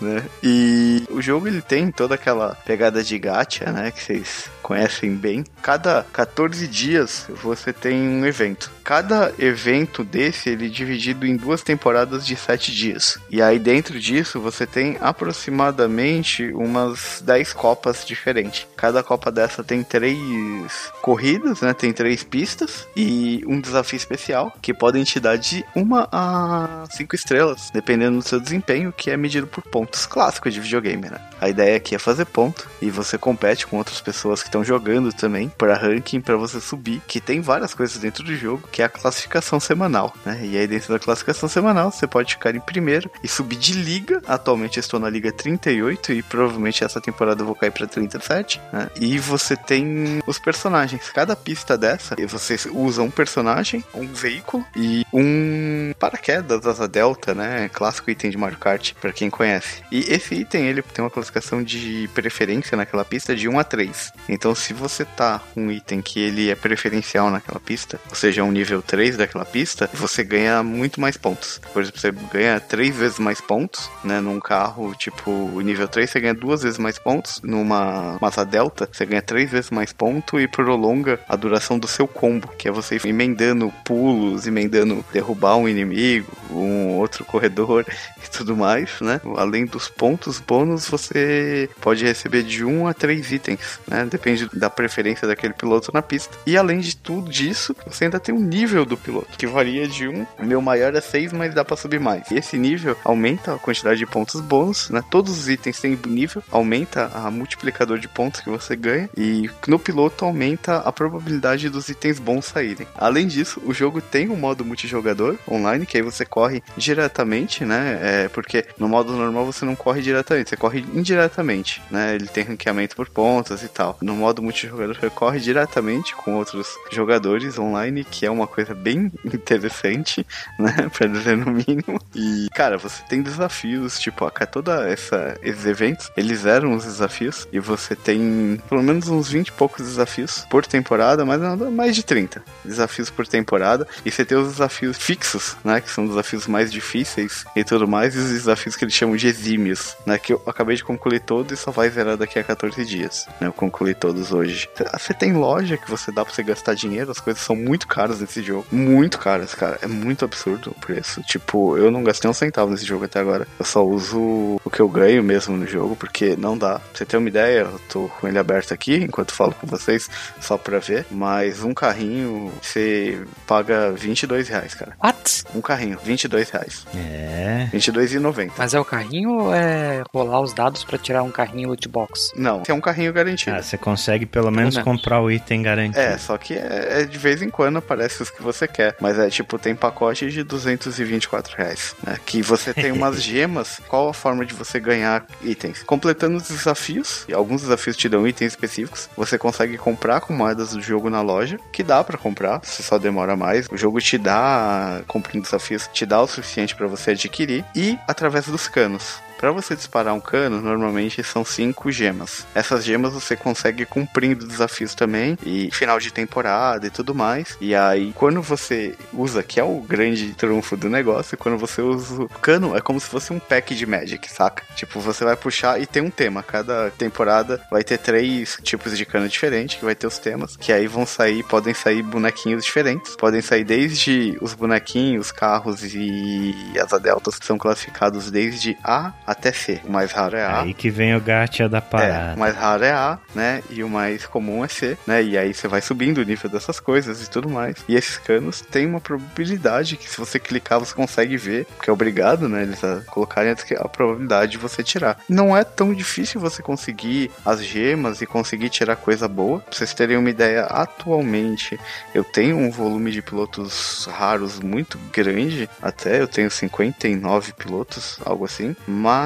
[0.00, 0.22] né?
[0.42, 5.44] E o jogo ele tem toda aquela pegada de gacha, né, que vocês conhecem bem.
[5.60, 8.70] Cada 14 dias você tem um evento.
[8.84, 13.18] Cada evento desse ele é dividido em duas temporadas de 7 dias.
[13.30, 18.66] E aí dentro disso você tem aproximadamente umas 10 copas diferentes.
[18.76, 21.72] Cada copa dessa tem três corridas, né?
[21.72, 27.14] Tem três pistas e um desafio especial que podem te dar de uma a cinco
[27.14, 31.20] estrelas, dependendo do seu desempenho, que é medido por pontos clássicos de videogame, né?
[31.40, 35.10] A ideia aqui é fazer ponto e você compete com outras pessoas que estão jogando
[35.12, 38.84] também para ranking para você subir, que tem várias coisas dentro do jogo, que é
[38.84, 40.40] a classificação semanal, né?
[40.42, 44.20] E aí dentro da classificação semanal você pode ficar em primeiro e subir de liga.
[44.26, 48.60] Atualmente eu estou na liga 38 e provavelmente essa temporada eu vou cair para 37,
[48.72, 48.90] né?
[49.00, 51.10] E você tem os personagens.
[51.10, 57.70] Cada pista dessa, você usa um personagem, um veículo e um paraquedas asa delta, né?
[57.72, 59.82] Clássico item de Mario Kart para quem conhece.
[59.90, 64.12] E esse item ele tem uma classificação de preferência naquela pista de 1 a 3.
[64.28, 68.42] Então se você tá com um item que ele é preferencial naquela pista, ou seja,
[68.42, 71.60] um nível 3 daquela pista, você ganha muito mais pontos.
[71.72, 74.20] Por exemplo, você ganha 3 vezes mais pontos, né?
[74.20, 75.30] Num carro tipo
[75.62, 77.40] nível 3, você ganha duas vezes mais pontos.
[77.42, 82.08] Numa massa delta, você ganha 3 vezes mais ponto e prolonga a duração do seu
[82.08, 87.84] combo, que é você emendando pulos, emendando derrubar um inimigo, um outro corredor
[88.24, 89.20] e tudo mais, né?
[89.36, 94.06] Além dos pontos bônus, você pode receber de 1 a 3 itens, né?
[94.10, 96.36] Depende da preferência daquele piloto na pista.
[96.46, 99.86] E além de tudo disso, você ainda tem o um nível do piloto, que varia
[99.86, 100.26] de 1.
[100.38, 102.30] O meu maior é 6, mas dá para subir mais.
[102.30, 105.02] E esse nível aumenta a quantidade de pontos bônus, né?
[105.10, 109.08] Todos os itens têm nível, aumenta a multiplicador de pontos que você ganha.
[109.16, 112.86] E no piloto aumenta a probabilidade dos itens bons saírem.
[112.96, 117.98] Além disso, o jogo tem um modo multijogador online, que aí você corre diretamente, né?
[118.02, 122.14] É, porque no modo normal você não corre diretamente, você corre indiretamente, né?
[122.14, 123.96] Ele tem ranqueamento por pontos e tal.
[124.00, 129.10] No modo multijogador você corre diretamente com outros jogadores online, que é uma coisa bem
[129.26, 130.24] interessante,
[130.58, 130.88] né?
[130.96, 132.00] Pra dizer no mínimo.
[132.14, 137.48] E, cara, você tem desafios, tipo, a toda essa esses eventos, eles eram os desafios
[137.52, 141.96] e você tem pelo menos uns 20 e poucos desafios por temporada, mas não, mais
[141.96, 143.86] de 30 desafios por temporada.
[144.04, 145.80] E você tem os desafios fixos, né?
[145.80, 149.26] Que são desafios mais difíceis e tudo mais, e os desafios que eles chamam de
[149.26, 150.18] exímios, né?
[150.18, 153.26] Que eu acabei de concluir todos e só vai zerar daqui a 14 dias.
[153.40, 153.46] Né?
[153.48, 154.68] Eu concluí todos hoje.
[154.92, 158.20] Você tem loja que você dá pra você gastar dinheiro, as coisas são muito caras
[158.20, 158.66] nesse jogo.
[158.70, 159.78] Muito caras, cara.
[159.80, 161.22] É muito absurdo o preço.
[161.22, 163.48] Tipo, eu não gastei um centavo nesse jogo até agora.
[163.58, 166.78] Eu só uso o que eu ganho mesmo no jogo, porque não dá.
[166.78, 170.10] Pra você ter uma ideia, eu tô com ele aberto aqui enquanto falo com vocês,
[170.40, 171.06] só pra ver.
[171.10, 174.92] Mas um carrinho, você paga 22 reais, cara.
[175.02, 175.44] What?
[175.54, 176.86] Um carrinho, 22 reais.
[176.94, 177.68] É.
[177.72, 178.52] 22,90.
[178.58, 182.30] Mas é o carrinho ou é rolar os dados pra tirar um carrinho loot box?
[182.36, 183.56] Não, é um carrinho garantido.
[183.56, 184.84] Ah, você consegue pelo menos menos.
[184.84, 186.00] comprar o item garantido.
[186.00, 188.96] É, só que é, é de vez em quando aparece os que você quer.
[189.00, 191.94] Mas é tipo, tem pacote de 224 reais.
[192.02, 192.18] Né?
[192.24, 193.80] Que você tem umas gemas.
[193.88, 195.82] Qual a forma de você ganhar itens?
[195.82, 199.08] Completando os desafios, e alguns desafios te dão itens específicos.
[199.16, 202.98] Você consegue comprar com moedas do jogo na loja, que dá para comprar, se só
[202.98, 203.66] demora mais.
[203.70, 207.64] O jogo te dá, cumprindo desafios, te dá o suficiente para você adquirir.
[207.74, 209.20] E através dos canos.
[209.42, 212.46] Para você disparar um cano, normalmente são cinco gemas.
[212.54, 217.56] Essas gemas você consegue cumprindo desafios também e final de temporada e tudo mais.
[217.60, 222.22] E aí, quando você usa, que é o grande trunfo do negócio, quando você usa
[222.22, 224.62] o cano, é como se fosse um pack de Magic, saca?
[224.76, 226.44] Tipo, você vai puxar e tem um tema.
[226.44, 230.72] Cada temporada vai ter três tipos de cano diferentes, que vai ter os temas, que
[230.72, 233.16] aí vão sair, podem sair bonequinhos diferentes.
[233.16, 239.52] Podem sair desde os bonequinhos, carros e as adeltas, que são classificados desde A até
[239.52, 239.80] C.
[239.84, 240.62] O mais raro é A.
[240.62, 242.32] Aí que vem o gacha da parada.
[242.32, 243.62] É, o mais raro é A, né?
[243.70, 245.22] E o mais comum é C, né?
[245.22, 247.76] E aí você vai subindo o nível dessas coisas e tudo mais.
[247.88, 251.92] E esses canos têm uma probabilidade que se você clicar você consegue ver, porque é
[251.92, 252.62] obrigado, né?
[252.62, 255.18] Eles a colocarem a probabilidade de você tirar.
[255.28, 259.60] Não é tão difícil você conseguir as gemas e conseguir tirar coisa boa.
[259.60, 261.78] Pra vocês terem uma ideia, atualmente
[262.14, 268.44] eu tenho um volume de pilotos raros muito grande, até eu tenho 59 pilotos, algo
[268.44, 268.76] assim.
[268.86, 269.21] Mas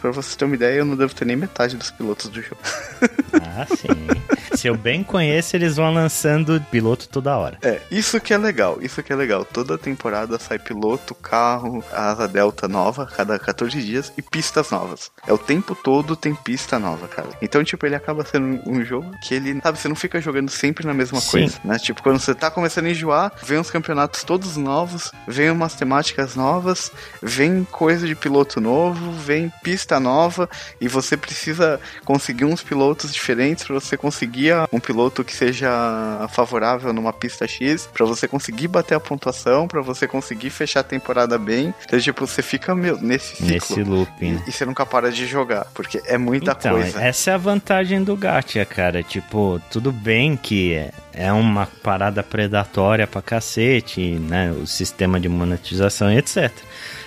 [0.00, 2.60] para você ter uma ideia, eu não devo ter nem metade dos pilotos do jogo.
[3.56, 4.56] Ah, sim.
[4.56, 7.58] Se eu bem conheço, eles vão lançando piloto toda hora.
[7.62, 9.44] É, isso que é legal, isso que é legal.
[9.44, 15.10] Toda temporada sai piloto, carro, asa delta nova, cada 14 dias, e pistas novas.
[15.26, 17.28] É o tempo todo tem pista nova, cara.
[17.42, 20.86] Então, tipo, ele acaba sendo um jogo que ele, sabe, você não fica jogando sempre
[20.86, 21.30] na mesma Sim.
[21.30, 21.78] coisa, né?
[21.78, 26.34] Tipo, quando você tá começando a enjoar, vem uns campeonatos todos novos, vem umas temáticas
[26.36, 26.90] novas,
[27.22, 30.48] vem coisa de piloto novo, vem pista nova,
[30.80, 35.70] e você precisa conseguir uns pilotos diferentes para você conseguir um piloto que seja
[36.30, 40.84] favorável numa pista X, para você conseguir bater a pontuação, para você conseguir fechar a
[40.84, 41.74] temporada bem.
[41.84, 43.50] Então, tipo, você fica meu, nesse ciclo.
[43.50, 44.42] Nesse looping.
[44.46, 47.02] E, e, você nunca para de jogar, porque é muita então, coisa.
[47.02, 49.02] Essa é a vantagem do gacha, cara.
[49.02, 54.52] Tipo, tudo bem que é, é uma parada predatória pra cacete, né?
[54.52, 56.52] O sistema de monetização e etc.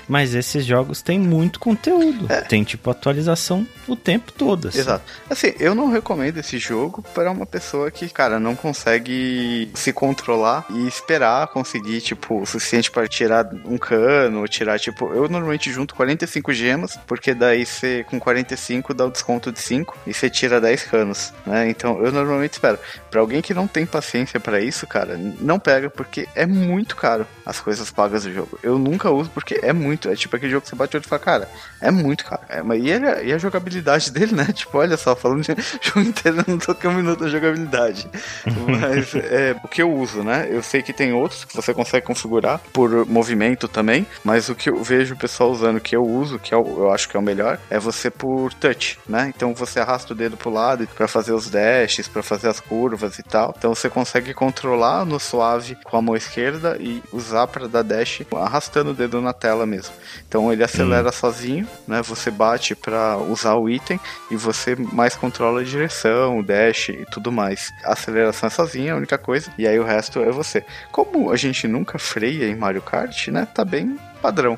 [0.07, 2.31] Mas esses jogos têm muito conteúdo.
[2.31, 2.41] É.
[2.41, 4.69] Tem, tipo, atualização o tempo todo.
[4.69, 4.79] Assim.
[4.79, 5.03] Exato.
[5.29, 10.65] Assim, eu não recomendo esse jogo para uma pessoa que, cara, não consegue se controlar
[10.69, 15.95] e esperar conseguir, tipo, o suficiente para tirar um cano, tirar, tipo, eu normalmente junto
[15.95, 20.61] 45 gemas, porque daí você, com 45, dá o desconto de 5 e você tira
[20.61, 21.69] 10 canos, né?
[21.69, 22.79] Então, eu normalmente espero.
[23.09, 27.25] Para alguém que não tem paciência para isso, cara, não pega, porque é muito caro
[27.47, 28.59] as coisas pagas do jogo.
[28.61, 30.09] Eu nunca uso porque é muito.
[30.09, 32.41] É tipo aquele jogo que você bate o olho e fala, cara, é muito, cara.
[32.49, 34.45] É, mas e, ele, e a jogabilidade dele, né?
[34.51, 38.09] Tipo, olha só, falando de jogo inteiro, eu não um minuto da jogabilidade.
[38.45, 40.47] mas é, o que eu uso, né?
[40.51, 44.69] Eu sei que tem outros que você consegue configurar por movimento também, mas o que
[44.69, 47.19] eu vejo o pessoal usando, que eu uso, que eu, é eu acho que é
[47.19, 49.31] o melhor, é você por touch, né?
[49.33, 53.17] Então você arrasta o dedo pro lado para fazer os dashes, para fazer as curvas
[53.19, 53.53] e tal.
[53.57, 58.21] Então você consegue controlar no suave com a mão esquerda e usar para dar dash
[58.33, 59.93] arrastando o dedo na tela mesmo mesmo.
[60.27, 61.11] Então ele acelera hum.
[61.11, 62.01] sozinho, né?
[62.01, 63.99] Você bate para usar o item
[64.31, 67.71] e você mais controla a direção, o dash e tudo mais.
[67.83, 70.65] A aceleração é sozinha, a única coisa, e aí o resto é você.
[70.91, 73.47] Como a gente nunca freia em Mario Kart, né?
[73.53, 74.57] Tá bem padrão.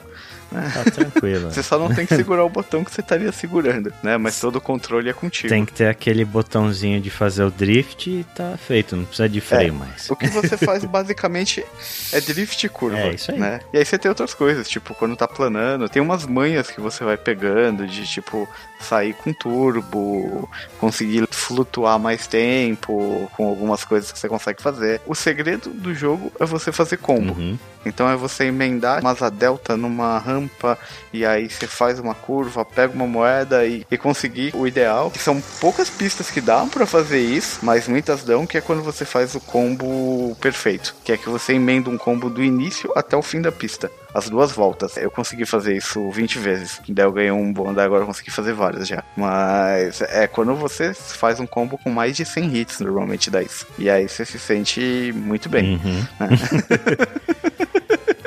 [0.49, 1.51] Tá tranquilo.
[1.51, 4.17] você só não tem que segurar o botão que você estaria segurando, né?
[4.17, 5.49] Mas todo o controle é contigo.
[5.49, 9.41] Tem que ter aquele botãozinho de fazer o drift e tá feito, não precisa de
[9.41, 10.09] freio é, mais.
[10.09, 11.63] O que você faz basicamente
[12.11, 12.97] é drift e curva.
[12.97, 13.39] É isso aí.
[13.39, 13.59] Né?
[13.73, 17.03] E aí você tem outras coisas, tipo, quando tá planando, tem umas manhas que você
[17.03, 18.47] vai pegando de tipo
[18.79, 25.01] sair com turbo, conseguir flutuar mais tempo, com algumas coisas que você consegue fazer.
[25.05, 27.33] O segredo do jogo é você fazer combo.
[27.33, 27.57] Uhum.
[27.85, 30.77] Então é você emendar uma asa delta numa rampa
[31.13, 35.09] e aí você faz uma curva, pega uma moeda e, e conseguir o ideal.
[35.11, 38.83] Que são poucas pistas que dão para fazer isso, mas muitas dão, que é quando
[38.83, 40.95] você faz o combo perfeito.
[41.03, 44.29] Que é que você emenda um combo do início até o fim da pista as
[44.29, 44.97] duas voltas.
[44.97, 46.81] Eu consegui fazer isso 20 vezes.
[46.87, 49.03] Daí eu ganhei um bom, daí agora eu consegui fazer várias já.
[49.15, 53.67] Mas é quando você faz um combo com mais de 100 hits, normalmente dá isso.
[53.77, 55.75] E aí você se sente muito bem.
[55.75, 56.07] Uhum.
[56.19, 56.29] Né?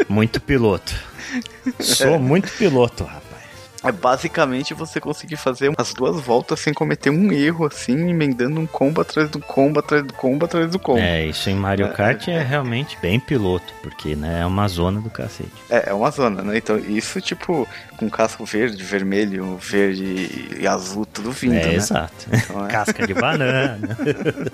[0.09, 0.95] muito piloto.
[1.81, 3.32] Sou muito piloto, rapaz
[3.83, 8.67] é basicamente você conseguir fazer as duas voltas sem cometer um erro, assim, emendando um
[8.67, 11.01] combo atrás do combo, atrás do combo, atrás do combo.
[11.01, 14.69] É, isso em Mario é, Kart é, é, realmente bem piloto, porque, né, é uma
[14.69, 15.51] zona do cacete.
[15.69, 16.57] É, é uma zona, né?
[16.57, 17.67] Então, isso, tipo,
[17.97, 21.75] com casco verde, vermelho, verde e azul, tudo vindo, é, né?
[21.75, 22.27] Exato.
[22.33, 22.69] Então, é...
[22.73, 23.79] Casca de banana.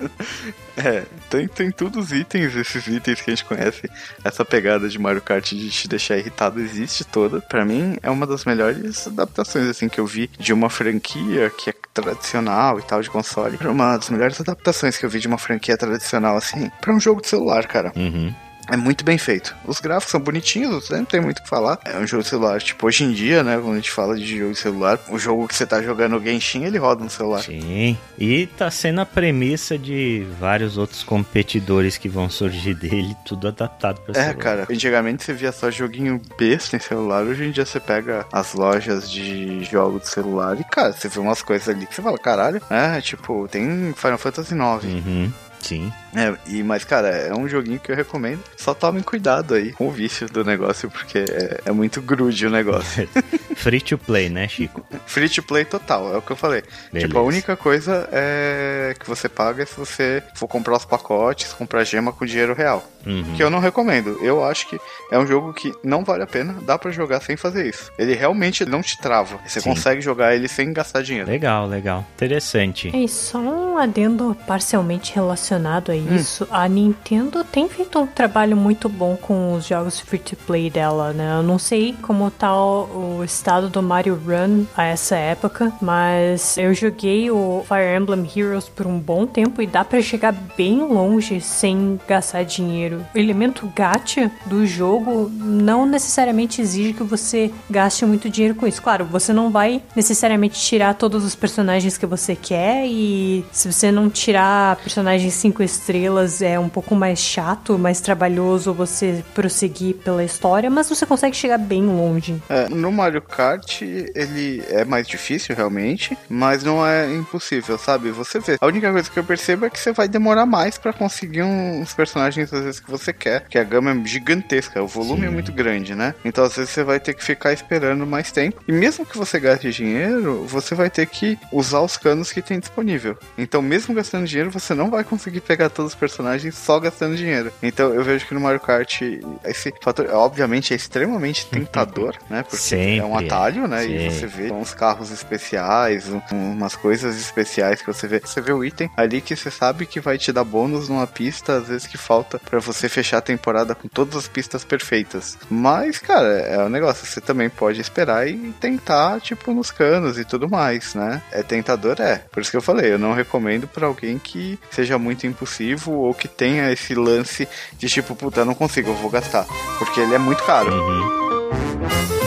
[0.77, 3.91] é, tem, tem todos os itens, esses itens que a gente conhece.
[4.25, 7.41] Essa pegada de Mario Kart de te deixar irritado existe toda.
[7.41, 11.71] Para mim, é uma das melhores adaptações assim que eu vi de uma franquia que
[11.71, 13.59] é tradicional e tal de console.
[13.67, 17.21] Uma das melhores adaptações que eu vi de uma franquia tradicional assim, para um jogo
[17.21, 17.93] de celular, cara.
[17.97, 18.35] Uhum.
[18.69, 19.57] É muito bem feito.
[19.65, 21.79] Os gráficos são bonitinhos, não tem muito o que falar.
[21.85, 22.61] É um jogo de celular.
[22.61, 23.57] Tipo, hoje em dia, né?
[23.57, 26.65] Quando a gente fala de jogo de celular, o jogo que você tá jogando Genshin,
[26.65, 27.43] ele roda no celular.
[27.43, 27.97] Sim.
[28.19, 34.01] E tá sendo a premissa de vários outros competidores que vão surgir dele, tudo adaptado
[34.01, 34.31] pra é, celular.
[34.31, 34.67] É, cara.
[34.71, 37.25] Antigamente você via só joguinho besta em celular.
[37.25, 41.19] Hoje em dia você pega as lojas de jogos de celular e, cara, você vê
[41.19, 42.61] umas coisas ali que você fala, caralho.
[42.71, 44.85] É, tipo, tem Final Fantasy IX.
[44.85, 45.33] Uhum.
[45.61, 45.93] Sim.
[46.15, 48.43] É, e, mas, cara, é um joguinho que eu recomendo.
[48.57, 52.51] Só tomem cuidado aí com o vício do negócio, porque é, é muito grude o
[52.51, 53.09] negócio.
[53.57, 54.85] Free to play, né, Chico?
[55.07, 56.63] Free to play total, é o que eu falei.
[56.93, 57.09] Beleza.
[57.09, 61.53] Tipo, a única coisa é que você paga é se você for comprar os pacotes,
[61.53, 62.89] comprar gema com dinheiro real.
[63.05, 63.35] Uhum.
[63.37, 64.19] Que eu não recomendo.
[64.23, 64.79] Eu acho que
[65.11, 67.91] é um jogo que não vale a pena, dá para jogar sem fazer isso.
[67.99, 69.39] Ele realmente não te trava.
[69.47, 69.71] Você Sim.
[69.71, 71.29] consegue jogar ele sem gastar dinheiro.
[71.29, 72.05] Legal, legal.
[72.17, 72.91] Interessante.
[72.95, 76.17] E só um adendo parcialmente relacionado a hum.
[76.17, 76.45] isso.
[76.45, 76.49] Hum.
[76.51, 81.13] A Nintendo tem feito um trabalho muito bom com os jogos free to play dela,
[81.13, 81.37] né?
[81.39, 86.73] Eu não sei como tá o estado do Mario Run a essa época, mas eu
[86.75, 91.41] joguei o Fire Emblem Heroes por um bom tempo e dá para chegar bem longe
[91.41, 93.05] sem gastar dinheiro.
[93.15, 98.83] O elemento gacha do jogo não necessariamente exige que você gaste muito dinheiro com isso.
[98.83, 103.91] Claro, você não vai necessariamente tirar todos os personagens que você quer e se você
[103.91, 110.25] não tirar personagens 5 estrelas é um pouco mais chato, mais trabalhoso você prosseguir pela
[110.25, 112.41] história, mas você consegue chegar bem longe.
[112.49, 118.11] É, no Mario Kart ele é mais difícil realmente, mas não é impossível, sabe?
[118.11, 118.57] Você vê.
[118.61, 121.93] A única coisa que eu percebo é que você vai demorar mais para conseguir uns
[121.95, 125.29] personagens às vezes que você quer, que a gama é gigantesca, o volume é Sim.
[125.29, 126.15] é muito grande, né?
[126.25, 128.63] Então às vezes você vai ter que ficar esperando mais tempo.
[128.67, 132.59] E mesmo que você gaste dinheiro, você vai ter que usar os canos que tem
[132.59, 133.17] disponível.
[133.37, 137.53] Então, mesmo gastando dinheiro, você não vai conseguir pegar todos os personagens só gastando dinheiro.
[137.63, 139.03] Então, eu vejo que no Mario Kart
[139.45, 142.43] esse fator, obviamente, é extremamente tentador, né?
[142.43, 142.99] Porque Sempre.
[142.99, 143.83] é um atalho, né?
[143.83, 143.97] Sim.
[143.97, 148.21] E você vê uns carros especiais, umas coisas especiais que você vê.
[148.21, 151.59] Você vê o item ali que você sabe que vai te dar bônus numa pista,
[151.59, 155.39] às vezes que falta para você fechar a temporada com todas as pistas perfeitas.
[155.51, 160.25] Mas, cara, é um negócio, você também pode esperar e tentar, tipo, nos canos e
[160.25, 161.23] tudo mais, né?
[161.31, 162.17] É tentador, é.
[162.31, 166.15] Por isso que eu falei, eu não recomendo para alguém que seja muito impulsivo ou
[166.15, 167.49] que tenha esse lance
[167.79, 169.47] de tipo, puta, não consigo, eu vou gastar.
[169.79, 170.73] Porque ele é muito caro.
[170.73, 172.18] Uhum.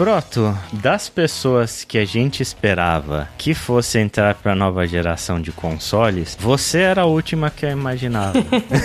[0.00, 5.52] Proto, das pessoas que a gente esperava que fosse entrar para a nova geração de
[5.52, 8.38] consoles, você era a última que eu imaginava.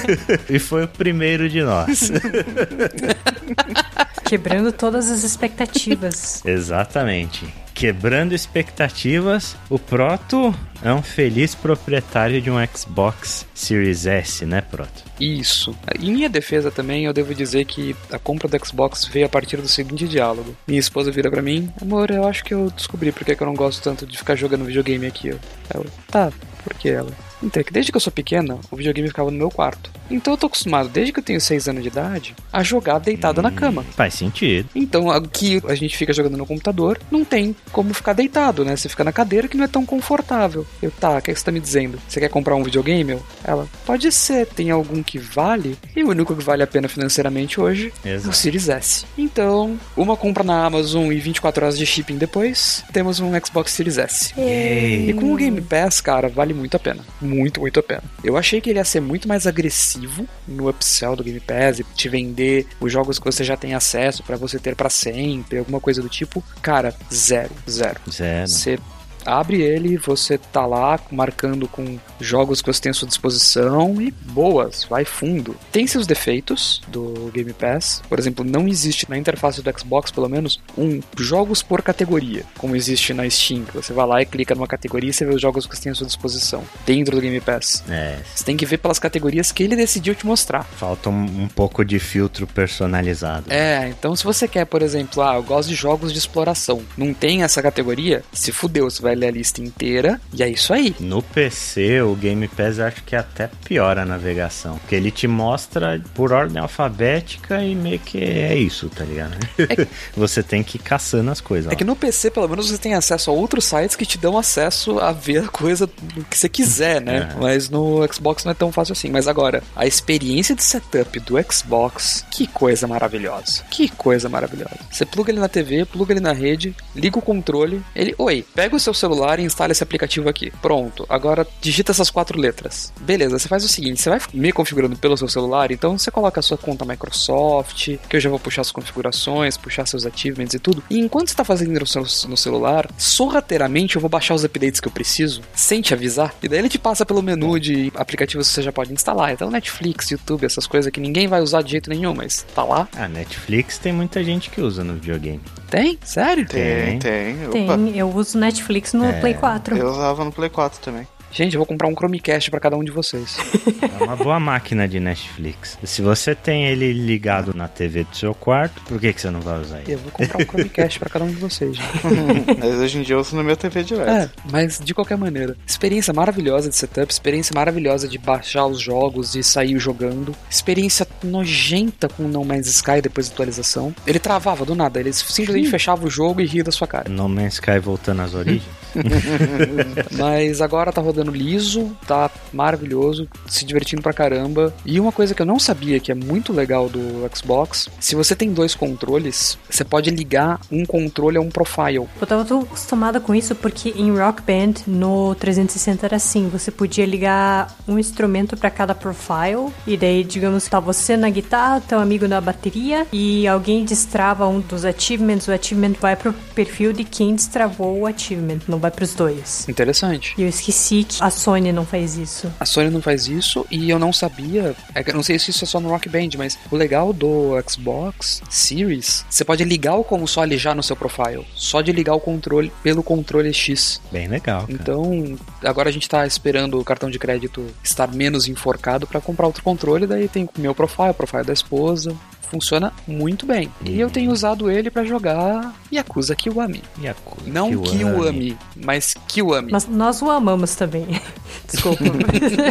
[0.49, 2.11] e foi o primeiro de nós.
[4.26, 6.43] Quebrando todas as expectativas.
[6.45, 7.45] Exatamente.
[7.76, 15.03] Quebrando expectativas, o Proto é um feliz proprietário de um Xbox Series S, né, Proto?
[15.19, 15.76] Isso.
[15.99, 19.57] Em minha defesa também, eu devo dizer que a compra do Xbox veio a partir
[19.57, 20.55] do seguinte diálogo.
[20.65, 23.53] Minha esposa vira para mim, amor, eu acho que eu descobri porque que eu não
[23.53, 25.30] gosto tanto de ficar jogando videogame aqui.
[25.30, 26.32] Eu, tá,
[26.63, 27.11] por que ela?
[27.42, 29.92] Então, é que desde que eu sou pequena, o videogame ficava no meu quarto.
[30.10, 33.40] Então eu tô acostumado, desde que eu tenho 6 anos de idade, a jogar deitado
[33.40, 33.84] hum, na cama.
[33.96, 34.70] Faz sentido.
[34.76, 38.76] Então, aqui a gente fica jogando no computador, não tem como ficar deitado, né?
[38.76, 40.66] Você fica na cadeira que não é tão confortável.
[40.82, 42.00] Eu, tá, o que, é que você tá me dizendo?
[42.08, 43.18] Você quer comprar um videogame?
[43.44, 45.78] Ela, pode ser, tem algum que vale?
[45.96, 48.28] E o único que vale a pena financeiramente hoje Exato.
[48.28, 49.06] é o Series S.
[49.18, 53.98] Então, uma compra na Amazon e 24 horas de shipping depois, temos um Xbox Series
[53.98, 54.34] S.
[54.38, 55.10] Yay.
[55.10, 58.03] E com o Game Pass, cara, vale muito a pena muito, muito a pena.
[58.23, 61.84] Eu achei que ele ia ser muito mais agressivo no upsell do Game Pass e
[61.84, 65.80] te vender os jogos que você já tem acesso para você ter para sempre, alguma
[65.80, 66.43] coisa do tipo.
[66.61, 67.99] Cara, zero, zero.
[68.09, 68.47] Zero.
[68.47, 68.80] Você
[69.26, 74.11] abre ele, você tá lá marcando com jogos que você tem à sua disposição e
[74.11, 75.55] boas, vai fundo.
[75.71, 80.30] Tem seus defeitos do Game Pass, por exemplo, não existe na interface do Xbox, pelo
[80.30, 84.55] menos, um jogos por categoria, como existe na Steam, que você vai lá e clica
[84.55, 87.21] numa categoria e você vê os jogos que você tem à sua disposição, dentro do
[87.21, 87.84] Game Pass.
[87.89, 88.19] É.
[88.34, 90.63] Você tem que ver pelas categorias que ele decidiu te mostrar.
[90.63, 93.45] Falta um, um pouco de filtro personalizado.
[93.49, 97.13] É, então se você quer, por exemplo, ah, eu gosto de jogos de exploração, não
[97.13, 100.74] tem essa categoria, se fudeu, você vai vai ler a lista inteira e é isso
[100.74, 100.93] aí.
[100.99, 106.01] No PC, o Game Pass acho que até piora a navegação, porque ele te mostra
[106.13, 109.38] por ordem alfabética e meio que é isso, tá ligado?
[109.57, 109.88] É...
[110.16, 111.68] você tem que ir caçando as coisas.
[111.68, 111.76] É lá.
[111.76, 114.99] que no PC, pelo menos, você tem acesso a outros sites que te dão acesso
[114.99, 115.88] a ver a coisa
[116.30, 117.30] que você quiser, né?
[117.32, 117.39] É.
[117.39, 119.09] Mas no Xbox não é tão fácil assim.
[119.09, 123.63] Mas agora, a experiência de setup do Xbox, que coisa maravilhosa.
[123.70, 124.80] Que coisa maravilhosa.
[124.91, 128.76] Você pluga ele na TV, pluga ele na rede, liga o controle, ele, oi, pega
[128.76, 129.05] o seu celular
[129.39, 130.51] e instala esse aplicativo aqui.
[130.62, 131.06] Pronto.
[131.10, 132.93] Agora digita essas quatro letras.
[133.01, 136.39] Beleza, você faz o seguinte: você vai me configurando pelo seu celular, então você coloca
[136.39, 140.60] a sua conta Microsoft, que eu já vou puxar as configurações, puxar seus achievements e
[140.60, 140.84] tudo.
[140.89, 144.88] E enquanto você tá fazendo no, no celular, sorrateiramente eu vou baixar os updates que
[144.88, 146.34] eu preciso, sem te avisar.
[146.41, 149.32] E daí ele te passa pelo menu de aplicativos que você já pode instalar.
[149.32, 152.88] Então, Netflix, YouTube, essas coisas que ninguém vai usar de jeito nenhum, mas tá lá.
[152.95, 155.41] A Netflix tem muita gente que usa no videogame.
[155.76, 155.99] Tem?
[156.03, 156.45] Sério?
[156.47, 157.36] Tem, tem.
[157.51, 157.76] Tem, Opa.
[157.93, 159.19] eu uso Netflix no É.
[159.19, 159.76] Play 4.
[159.78, 161.05] Eu usava no Play 4 também.
[161.36, 163.38] Gente, eu vou comprar um Chromecast pra cada um de vocês.
[163.86, 165.78] É uma boa máquina de Netflix.
[165.84, 169.40] Se você tem ele ligado na TV do seu quarto, por que, que você não
[169.40, 169.94] vai usar ele?
[169.94, 171.90] Eu vou comprar um Chromecast pra cada um de vocês, gente.
[172.60, 174.10] Mas hoje em dia eu uso no meu TV direto.
[174.10, 175.56] É, mas de qualquer maneira.
[175.66, 180.36] Experiência maravilhosa de setup, experiência maravilhosa de baixar os jogos e sair jogando.
[180.50, 183.96] Experiência nojenta com o No Man's Sky depois da atualização.
[184.06, 187.10] Ele travava do nada, ele simplesmente fechava o jogo e ria da sua cara.
[187.10, 188.85] No Man's Sky voltando às origens?
[190.18, 194.74] Mas agora tá rodando liso, tá maravilhoso, se divertindo pra caramba.
[194.86, 198.36] E uma coisa que eu não sabia que é muito legal do Xbox, se você
[198.36, 202.08] tem dois controles, você pode ligar um controle a um profile.
[202.20, 206.72] Eu tava tão acostumada com isso porque em Rock Band no 360 era assim, você
[206.72, 212.00] podia ligar um instrumento pra cada profile e daí, digamos, tá você na guitarra, teu
[212.00, 217.04] amigo na bateria e alguém destrava um dos achievements, o achievement vai pro perfil de
[217.04, 219.68] quem destravou o achievement, não vai pros dois.
[219.68, 220.34] Interessante.
[220.38, 222.52] E eu esqueci que a Sony não faz isso.
[222.60, 224.76] A Sony não faz isso e eu não sabia.
[224.94, 228.42] é não sei se isso é só no Rock Band, mas o legal do Xbox
[228.50, 231.46] Series, você pode ligar o console já no seu profile.
[231.56, 234.02] Só de ligar o controle pelo controle X.
[234.12, 234.74] Bem legal, cara.
[234.74, 239.48] Então, agora a gente tá esperando o cartão de crédito estar menos enforcado para comprar
[239.48, 240.06] outro controle.
[240.06, 242.16] Daí tem o meu profile, o profile da esposa.
[242.50, 243.70] Funciona muito bem.
[243.84, 246.82] E eu tenho usado ele para jogar Yakuza Kiwami.
[247.02, 247.98] Yakuza, Não Kiwami.
[247.98, 249.72] Kiwami, mas Kiwami.
[249.72, 251.06] Mas nós o amamos também.
[251.70, 252.04] Desculpa.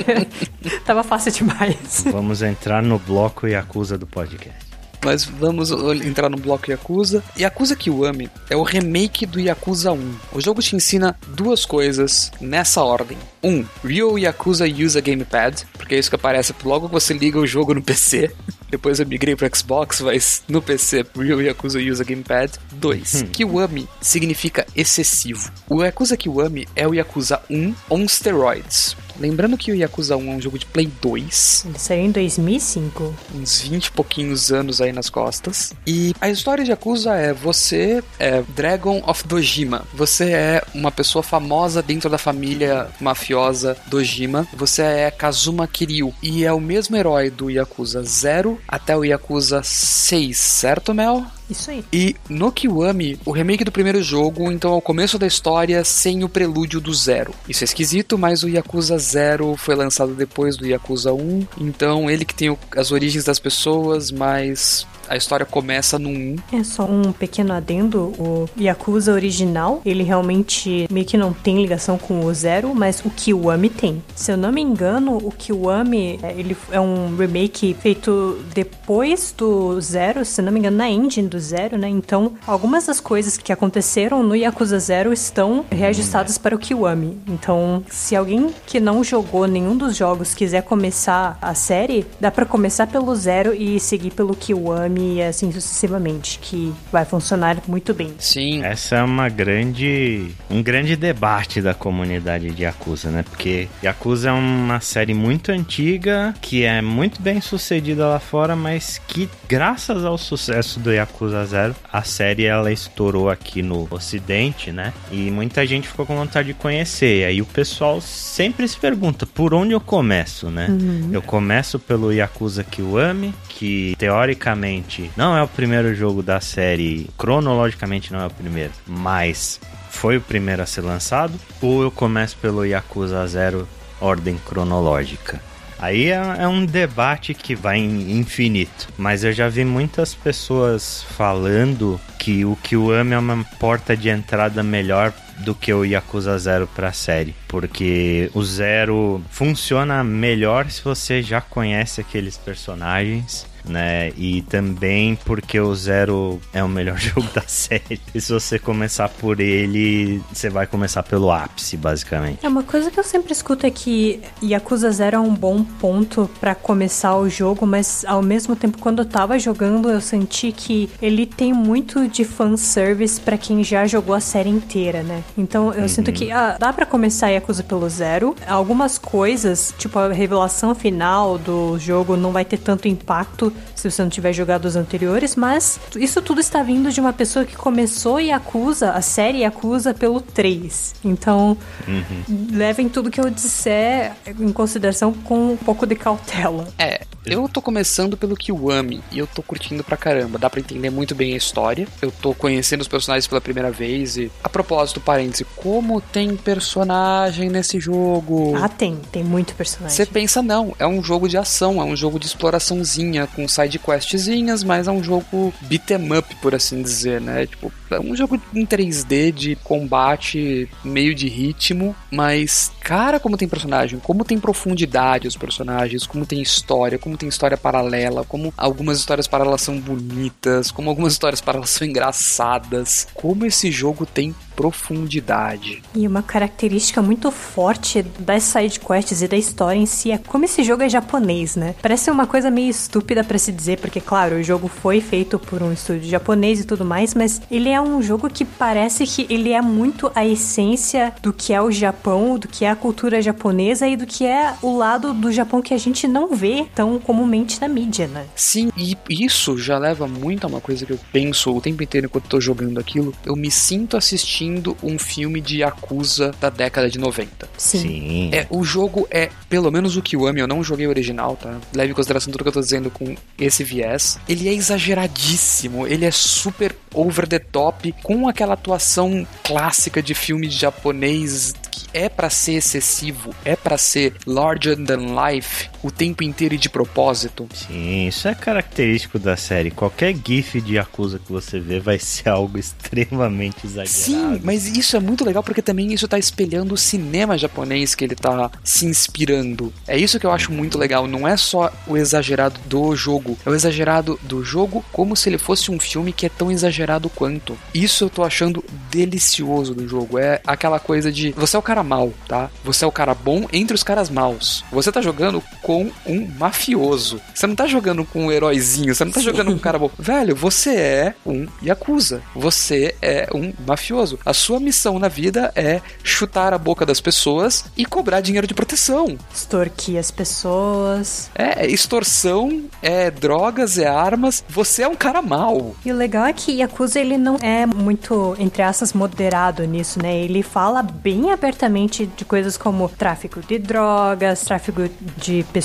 [0.86, 2.04] Tava fácil demais.
[2.10, 4.73] Vamos entrar no bloco Yakuza do podcast.
[5.04, 5.70] Mas vamos
[6.02, 7.22] entrar no bloco Yakuza.
[7.38, 10.14] Yakuza Kiwami é o remake do Yakuza 1.
[10.32, 13.18] O jogo te ensina duas coisas nessa ordem.
[13.42, 17.38] Um, Real Yakuza Use a Gamepad, porque é isso que aparece logo que você liga
[17.38, 18.30] o jogo no PC.
[18.70, 22.52] Depois eu migrei pro Xbox, mas no PC, Real Yakuza Use a Gamepad.
[22.72, 23.26] 2.
[23.30, 25.50] Kiwami significa excessivo.
[25.68, 28.96] O Yakuza Kiwami é o Yakuza 1 on steroids.
[29.18, 33.14] Lembrando que o Yakuza 1 é um jogo de Play 2, Ele saiu em 2005.
[33.34, 35.72] uns 20 e pouquinhos anos aí nas costas.
[35.86, 39.84] E a história de Yakuza é você é Dragon of Dojima.
[39.94, 44.46] Você é uma pessoa famosa dentro da família mafiosa Dojima.
[44.54, 49.62] Você é Kazuma Kiryu e é o mesmo herói do Yakuza 0 até o Yakuza
[49.62, 51.24] 6, certo, Mel?
[51.48, 51.84] Isso aí.
[51.92, 56.24] E no Kiwami, o remake do primeiro jogo, então é o começo da história sem
[56.24, 57.34] o prelúdio do zero.
[57.48, 62.24] Isso é esquisito, mas o Yakuza Zero foi lançado depois do Yakuza 1, então ele
[62.24, 66.36] que tem as origens das pessoas, mas a história começa no 1.
[66.52, 71.98] É só um pequeno adendo, o Yakuza original, ele realmente meio que não tem ligação
[71.98, 74.02] com o Zero, mas o Kiwami tem.
[74.14, 79.80] Se eu não me engano, o Kiwami, é, ele é um remake feito depois do
[79.80, 81.88] Zero, se não me engano, na engine do Zero, né?
[81.88, 87.18] Então, algumas das coisas que aconteceram no Yakuza Zero estão reajustadas para o Kiwami.
[87.28, 92.46] Então, se alguém que não jogou nenhum dos jogos quiser começar a série, dá pra
[92.46, 98.12] começar pelo Zero e seguir pelo Kiwami e assim sucessivamente, que vai funcionar muito bem.
[98.18, 98.62] Sim.
[98.62, 103.22] Essa é uma grande, um grande debate da comunidade de Yakuza, né?
[103.22, 109.00] Porque Yakuza é uma série muito antiga, que é muito bem sucedida lá fora, mas
[109.06, 114.92] que graças ao sucesso do Yakuza Zero, a série ela estourou aqui no ocidente, né?
[115.10, 117.20] E muita gente ficou com vontade de conhecer.
[117.20, 120.68] E aí o pessoal sempre se pergunta, por onde eu começo, né?
[121.12, 128.12] Eu começo pelo Yakuza Kiwami, que teoricamente não é o primeiro jogo da série, cronologicamente
[128.12, 132.64] não é o primeiro, mas foi o primeiro a ser lançado, ou eu começo pelo
[132.64, 133.68] Yakuza Zero
[134.00, 135.40] ordem cronológica.
[135.78, 142.00] Aí é, é um debate que vai infinito, mas eu já vi muitas pessoas falando
[142.18, 146.92] que o Kiwami é uma porta de entrada melhor do que o Yakuza Zero pra
[146.92, 154.12] série, porque o Zero funciona melhor se você já conhece aqueles personagens né?
[154.16, 158.00] E também porque o Zero é o melhor jogo da série.
[158.14, 162.44] E se você começar por ele, você vai começar pelo ápice, basicamente.
[162.44, 166.30] É uma coisa que eu sempre escuto é que Yakuza Zero é um bom ponto
[166.40, 170.90] para começar o jogo, mas ao mesmo tempo quando eu tava jogando, eu senti que
[171.00, 175.22] ele tem muito de fanservice para quem já jogou a série inteira, né?
[175.36, 175.88] Então eu uhum.
[175.88, 178.34] sinto que ah, dá para começar Yakuza pelo Zero.
[178.46, 184.02] Algumas coisas, tipo a revelação final do jogo não vai ter tanto impacto se você
[184.02, 188.20] não tiver jogado os anteriores, mas isso tudo está vindo de uma pessoa que começou
[188.20, 190.94] e acusa, a série acusa pelo 3.
[191.04, 192.48] Então, uhum.
[192.52, 196.66] levem tudo que eu disser em consideração com um pouco de cautela.
[196.78, 200.38] É, eu tô começando pelo Kiwami e eu tô curtindo pra caramba.
[200.38, 201.88] Dá pra entender muito bem a história.
[202.02, 207.48] Eu tô conhecendo os personagens pela primeira vez e, a propósito, parêntese, como tem personagem
[207.48, 208.54] nesse jogo?
[208.56, 208.96] Ah, tem.
[209.10, 209.96] Tem muito personagem.
[209.96, 213.74] Você pensa, não, é um jogo de ação, é um jogo de exploraçãozinha com side
[213.74, 217.46] de questzinhas, mas é um jogo beat'em up, por assim dizer, né?
[217.46, 223.48] Tipo, é um jogo em 3D de combate, meio de ritmo, mas cara, como tem
[223.48, 228.98] personagem, como tem profundidade os personagens, como tem história, como tem história paralela, como algumas
[228.98, 235.82] histórias paralelas são bonitas, como algumas histórias paralelas são engraçadas, como esse jogo tem profundidade.
[235.94, 240.44] E uma característica muito forte das side quests e da história em si é como
[240.44, 241.74] esse jogo é japonês, né?
[241.82, 245.62] Parece uma coisa meio estúpida para se dizer, porque claro, o jogo foi feito por
[245.62, 249.52] um estúdio japonês e tudo mais, mas ele é um jogo que parece que ele
[249.52, 253.86] é muito a essência do que é o Japão, do que é a cultura japonesa
[253.86, 257.60] e do que é o lado do Japão que a gente não vê tão comumente
[257.60, 258.26] na mídia, né?
[258.34, 262.06] Sim, e isso já leva muito a uma coisa que eu penso o tempo inteiro
[262.06, 263.12] enquanto tô jogando aquilo.
[263.24, 264.43] Eu me sinto assistindo
[264.82, 267.48] um filme de Yakuza da década de 90.
[267.56, 267.78] Sim.
[267.80, 268.30] Sim.
[268.32, 271.36] É, o jogo é, pelo menos o que eu amo, eu não joguei o original,
[271.36, 271.58] tá?
[271.72, 274.18] Leve em consideração tudo que eu tô dizendo com esse viés.
[274.28, 280.48] Ele é exageradíssimo, ele é super over the top, com aquela atuação clássica de filme
[280.48, 286.54] japonês que é para ser excessivo, é para ser larger than life o tempo inteiro
[286.54, 287.46] e de propósito.
[287.52, 289.70] Sim, isso é característico da série.
[289.70, 293.88] Qualquer gif de Yakuza que você vê vai ser algo extremamente exagerado.
[293.88, 298.02] Sim, mas isso é muito legal porque também isso tá espelhando o cinema japonês que
[298.02, 299.72] ele tá se inspirando.
[299.86, 301.06] É isso que eu acho muito legal.
[301.06, 305.38] Não é só o exagerado do jogo, é o exagerado do jogo como se ele
[305.38, 307.58] fosse um filme que é tão exagerado quanto.
[307.74, 310.18] Isso eu tô achando delicioso do jogo.
[310.18, 312.50] É aquela coisa de você é o cara mal, tá?
[312.64, 314.64] Você é o cara bom entre os caras maus.
[314.72, 315.73] Você tá jogando com
[316.06, 317.20] um mafioso.
[317.34, 319.26] Você não tá jogando com um heróizinho, você não tá Sim.
[319.26, 319.90] jogando com um cara bom.
[319.98, 322.22] Velho, você é um Yakuza.
[322.34, 324.18] Você é um mafioso.
[324.24, 328.54] A sua missão na vida é chutar a boca das pessoas e cobrar dinheiro de
[328.54, 329.16] proteção.
[329.34, 331.30] Extorquir as pessoas.
[331.34, 334.44] É, é extorsão, é drogas, é armas.
[334.48, 335.74] Você é um cara mal.
[335.84, 340.16] E o legal é que Yakuza ele não é muito, entre aspas, moderado nisso, né?
[340.16, 345.63] Ele fala bem abertamente de coisas como tráfico de drogas, tráfico de pessoas,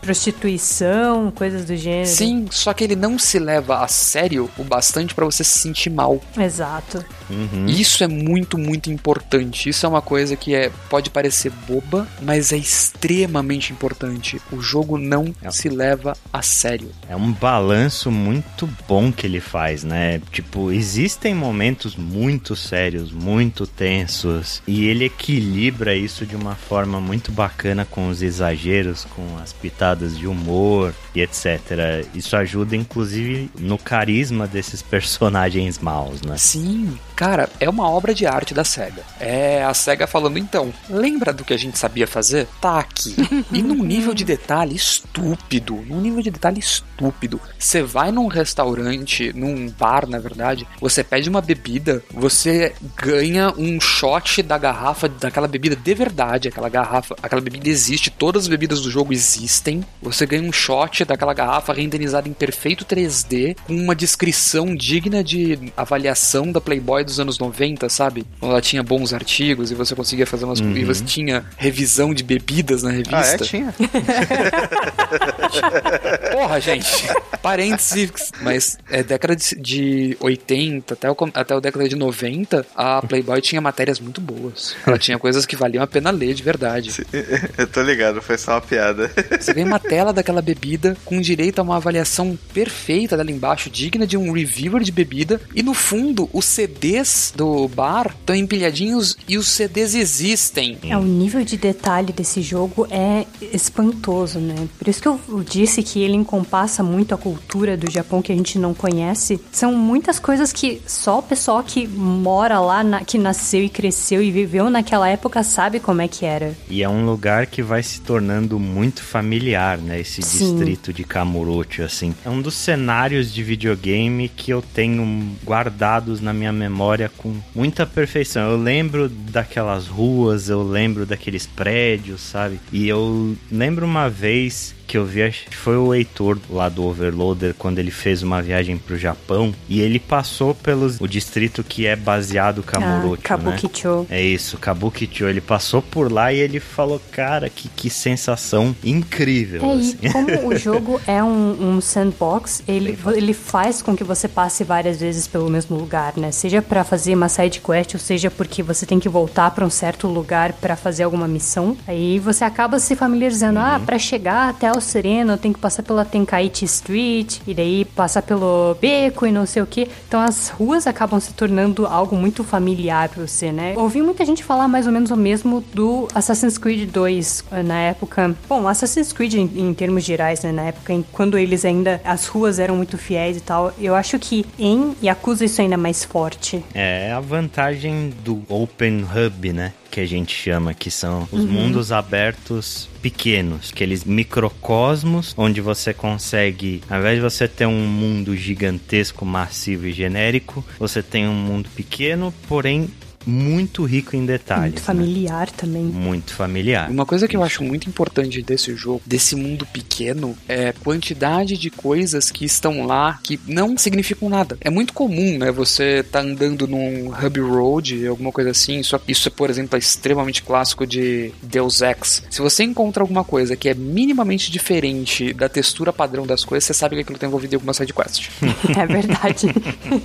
[0.00, 2.06] prostituição, coisas do gênero.
[2.06, 5.90] Sim, só que ele não se leva a sério o bastante para você se sentir
[5.90, 6.20] mal.
[6.36, 7.04] Exato.
[7.30, 7.66] Uhum.
[7.66, 9.68] Isso é muito, muito importante.
[9.68, 14.40] Isso é uma coisa que é, pode parecer boba, mas é extremamente importante.
[14.52, 15.50] O jogo não é.
[15.50, 16.90] se leva a sério.
[17.08, 20.20] É um balanço muito bom que ele faz, né?
[20.30, 27.32] Tipo, existem momentos muito sérios, muito tensos, e ele equilibra isso de uma forma muito
[27.32, 28.73] bacana com os exageros,
[29.14, 32.06] com as pitadas de humor e etc.
[32.14, 36.36] Isso ajuda, inclusive, no carisma desses personagens maus, né?
[36.36, 39.02] Sim, Cara, é uma obra de arte da SEGA.
[39.20, 42.48] É a SEGA falando, então, lembra do que a gente sabia fazer?
[42.60, 43.14] Tá aqui.
[43.52, 47.40] E num nível de detalhe estúpido, num nível de detalhe estúpido.
[47.56, 53.80] Você vai num restaurante, num bar, na verdade, você pede uma bebida, você ganha um
[53.80, 58.80] shot da garrafa daquela bebida de verdade, aquela garrafa, aquela bebida existe, todas as bebidas
[58.80, 59.84] do jogo existem.
[60.00, 65.72] Você ganha um shot daquela garrafa renderizada em perfeito 3D, com uma descrição digna de
[65.76, 68.26] avaliação da Playboy dos anos 90, sabe?
[68.38, 70.60] Quando ela tinha bons artigos e você conseguia fazer umas.
[70.60, 70.76] Uhum.
[70.76, 73.16] E você tinha revisão de bebidas na revista.
[73.16, 73.38] Ah, é?
[73.38, 73.74] Tinha.
[76.32, 77.08] Porra, gente.
[77.42, 78.30] Parênteses.
[78.40, 83.40] Mas é década de, de 80 até o, até a década de 90, a Playboy
[83.40, 84.76] tinha matérias muito boas.
[84.86, 87.04] Ela tinha coisas que valiam a pena ler de verdade.
[87.58, 89.10] Eu tô ligado, faz só uma piada.
[89.40, 94.06] Você ganha uma tela daquela bebida com direito a uma avaliação perfeita dela embaixo, digna
[94.06, 95.40] de um reviewer de bebida.
[95.54, 100.78] E no fundo, os CDs do bar estão empilhadinhos e os CDs existem.
[100.82, 104.68] É, o nível de detalhe desse jogo é espantoso, né?
[104.78, 105.18] Por isso que eu
[105.48, 109.40] disse que ele encompassa muito a cultura do Japão que a gente não conhece.
[109.50, 114.22] São muitas coisas que só o pessoal que mora lá, na, que nasceu e cresceu
[114.22, 116.54] e viveu naquela época sabe como é que era.
[116.68, 120.00] E é um lugar que vai se tornando muito familiar, né?
[120.00, 120.56] Esse Sim.
[120.56, 122.14] distrito de Kamurocho, assim.
[122.24, 127.86] É um dos cenários de videogame que eu tenho guardados na minha memória com muita
[127.86, 128.50] perfeição.
[128.50, 132.60] Eu lembro daquelas ruas, eu lembro daqueles prédios, sabe?
[132.72, 136.84] E eu lembro uma vez que eu vi, acho que foi o Heitor lá do
[136.84, 141.86] Overloader, quando ele fez uma viagem pro Japão, e ele passou pelo o distrito que
[141.86, 143.52] é baseado Kamurocho, ah, né?
[143.52, 144.06] Kabukicho.
[144.10, 145.24] É isso, Kabukicho.
[145.24, 149.62] Ele passou por lá e ele falou, cara, que, que sensação incrível.
[149.62, 149.96] É, assim.
[150.02, 154.64] e como o jogo é um, um sandbox, ele, ele faz com que você passe
[154.64, 156.30] várias vezes pelo mesmo lugar, né?
[156.30, 159.70] Seja pra fazer uma side quest, ou seja porque você tem que voltar pra um
[159.70, 161.76] certo lugar pra fazer alguma missão.
[161.86, 166.04] Aí você acaba se familiarizando, ah, pra chegar até o Sereno, tem que passar pela
[166.04, 169.88] Tenkaichi Street, e daí passar pelo beco e não sei o que.
[170.08, 173.74] Então as ruas acabam se tornando algo muito familiar pra você, né?
[173.76, 177.78] Ouvi muita gente falar mais ou menos o mesmo do Assassin's Creed 2 eh, na
[177.80, 178.34] época.
[178.48, 180.52] Bom, Assassin's Creed em, em termos gerais, né?
[180.52, 182.00] Na época em, quando eles ainda.
[182.04, 183.72] As ruas eram muito fiéis e tal.
[183.78, 186.64] Eu acho que em Yakuza isso ainda é mais forte.
[186.74, 189.72] É a vantagem do Open Hub, né?
[189.94, 196.82] Que a gente chama, que são os mundos abertos pequenos, aqueles microcosmos, onde você consegue,
[196.90, 201.68] ao invés de você ter um mundo gigantesco, massivo e genérico, você tem um mundo
[201.76, 202.90] pequeno, porém
[203.26, 204.64] muito rico em detalhes.
[204.64, 204.86] muito né?
[204.86, 205.82] familiar também.
[205.82, 206.90] Muito familiar.
[206.90, 211.56] Uma coisa que eu acho muito importante desse jogo, desse mundo pequeno, é a quantidade
[211.56, 214.56] de coisas que estão lá que não significam nada.
[214.60, 215.50] É muito comum, né?
[215.52, 218.78] Você tá andando num hub road, alguma coisa assim.
[218.78, 222.22] Isso, isso por exemplo, é extremamente clássico de Deus Ex.
[222.30, 226.74] Se você encontra alguma coisa que é minimamente diferente da textura padrão das coisas, você
[226.74, 228.30] sabe que aquilo tem envolvido em alguma side quest.
[228.76, 229.46] É verdade.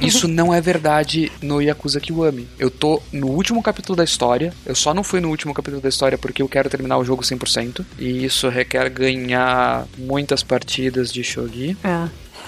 [0.01, 2.47] Isso não é verdade no Yakuza Kiwami.
[2.57, 4.53] Eu tô no último capítulo da história.
[4.65, 7.23] Eu só não fui no último capítulo da história porque eu quero terminar o jogo
[7.23, 7.85] 100%.
[7.97, 11.77] E isso requer ganhar muitas partidas de shogi.
[11.83, 12.07] é.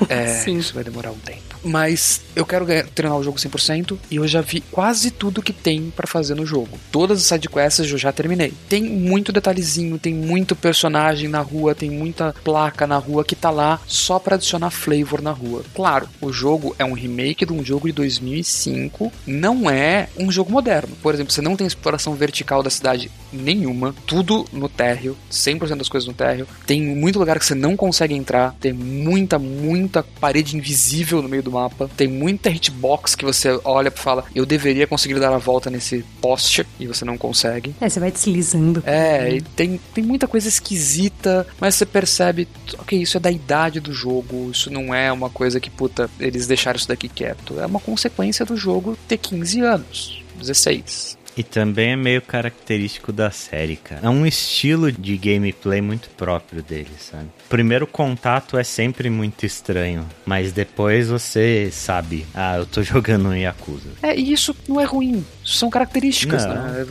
[0.10, 0.58] É, Sim.
[0.58, 1.51] isso vai demorar um tempo.
[1.64, 5.54] Mas eu quero ganhar- treinar o jogo 100% e eu já vi quase tudo que
[5.54, 6.80] tem pra fazer no jogo.
[6.92, 8.54] Todas as sidequests eu já terminei.
[8.70, 13.50] Tem muito detalhezinho, tem muito personagem na rua, tem muita placa na rua que tá
[13.50, 15.64] lá só pra adicionar flavor na rua.
[15.76, 20.52] Claro, o jogo é um remake de um jogo de 2005, não é um jogo
[20.52, 20.96] moderno.
[21.02, 25.90] Por exemplo, você não tem exploração vertical da cidade nenhuma, tudo no térreo, 100% das
[25.90, 26.48] coisas no térreo.
[26.66, 31.44] Tem muito lugar que você não consegue entrar, tem muita, muita parede invisível no meio
[31.44, 35.38] do mapa, tem muita hitbox que você olha e fala, eu deveria conseguir dar a
[35.38, 37.76] volta nesse poste e você não consegue.
[37.80, 38.82] É, você vai deslizando.
[38.86, 42.48] É, e tem, tem muita coisa esquisita, mas você percebe,
[42.80, 46.48] ok, isso é da idade do jogo, isso não é uma coisa que, puta, eles
[46.48, 47.60] deixaram isso daqui quieto.
[47.60, 51.21] É uma consequência do jogo ter 15 anos, 16.
[51.42, 54.02] E também é meio característico da série, cara.
[54.04, 57.26] É um estilo de gameplay muito próprio dele, sabe?
[57.50, 63.34] Primeiro contato é sempre muito estranho, mas depois você sabe, ah, eu tô jogando um
[63.36, 63.90] Yakuza.
[64.04, 65.26] É, e isso não é ruim.
[65.44, 66.54] Isso são características, Não.
[66.54, 66.86] né?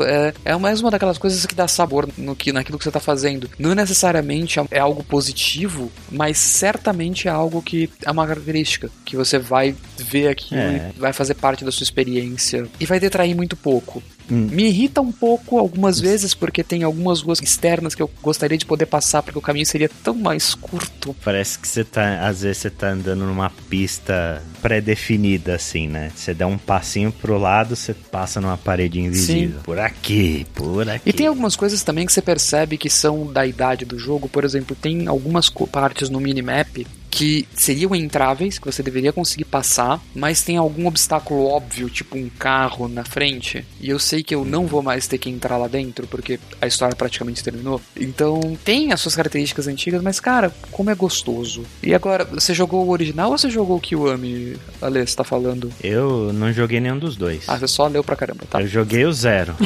[0.45, 2.99] É, é mais uma daquelas coisas que dá sabor no que, naquilo que você tá
[2.99, 3.49] fazendo.
[3.57, 8.91] Não necessariamente é algo positivo, mas certamente é algo que é uma característica.
[9.05, 10.91] Que você vai ver aquilo É.
[10.97, 12.67] vai fazer parte da sua experiência.
[12.81, 14.03] E vai detrair muito pouco.
[14.31, 14.49] Hum.
[14.51, 18.67] Me irrita um pouco algumas vezes, porque tem algumas ruas externas que eu gostaria de
[18.67, 21.15] poder passar, porque o caminho seria tão mais curto.
[21.25, 26.13] Parece que você tá, às vezes você tá andando numa pista pré-definida, assim, né?
[26.15, 29.59] Você dá um passinho pro lado, você passa numa parede invisível.
[29.59, 29.65] Sim.
[29.65, 31.09] Por aqui, por aqui.
[31.09, 34.29] E tem algumas coisas também que você percebe que são da idade do jogo.
[34.29, 40.01] Por exemplo, tem algumas partes no minimap que seriam entráveis, que você deveria conseguir passar,
[40.15, 44.45] mas tem algum obstáculo óbvio, tipo um carro na frente, e eu sei que eu
[44.45, 47.81] não vou mais ter que entrar lá dentro, porque a história praticamente terminou.
[47.97, 51.65] Então, tem as suas características antigas, mas cara, como é gostoso.
[51.83, 55.73] E agora, você jogou o original ou você jogou o Kiwami, Ale, você tá falando?
[55.83, 57.49] Eu não joguei nenhum dos dois.
[57.49, 58.61] Ah, você só leu pra caramba, tá?
[58.61, 59.57] Eu joguei o zero.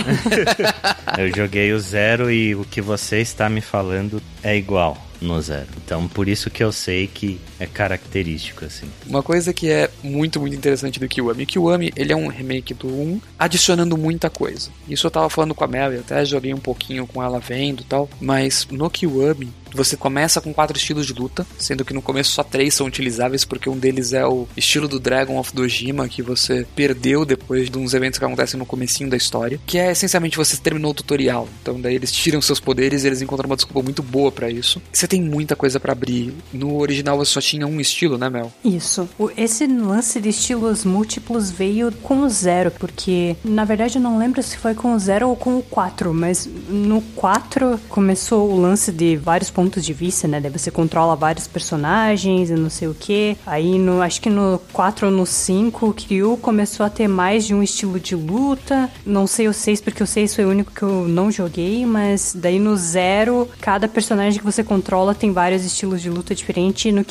[1.19, 5.04] eu joguei o zero e o que você está me falando é igual.
[5.25, 5.69] No zero.
[5.85, 8.87] Então, por isso que eu sei que é característico, assim.
[9.07, 11.45] Uma coisa que é muito, muito interessante do Kiwami.
[11.45, 14.71] O Kiwami, ele é um remake do 1, adicionando muita coisa.
[14.89, 17.85] Isso eu tava falando com a Mel, até joguei um pouquinho com ela vendo e
[17.85, 22.31] tal, mas no Kiwami, você começa com quatro estilos de luta, sendo que no começo
[22.31, 26.23] só três são utilizáveis, porque um deles é o estilo do Dragon of Dojima, que
[26.23, 30.37] você perdeu depois de uns eventos que acontecem no comecinho da história, que é essencialmente
[30.37, 31.49] você terminou o tutorial.
[31.61, 34.81] Então daí eles tiram seus poderes e eles encontram uma desculpa muito boa para isso.
[34.93, 36.33] Você tem muita coisa para abrir.
[36.53, 38.53] No original você só tinha um estilo, né, Mel?
[38.65, 39.09] Isso.
[39.37, 44.43] Esse lance de estilos múltiplos veio com o zero, porque na verdade eu não lembro
[44.43, 48.91] se foi com o zero ou com o 4, mas no 4 começou o lance
[48.91, 50.41] de vários pontos de vista, né?
[50.41, 53.37] Daí você controla vários personagens e não sei o que.
[53.47, 57.47] Aí no, acho que no 4 ou no 5, o Kiryu começou a ter mais
[57.47, 58.91] de um estilo de luta.
[59.05, 62.35] Não sei o 6, porque o 6 foi o único que eu não joguei, mas
[62.35, 66.85] daí no 0, cada personagem que você controla tem vários estilos de luta diferentes.
[66.85, 67.05] E no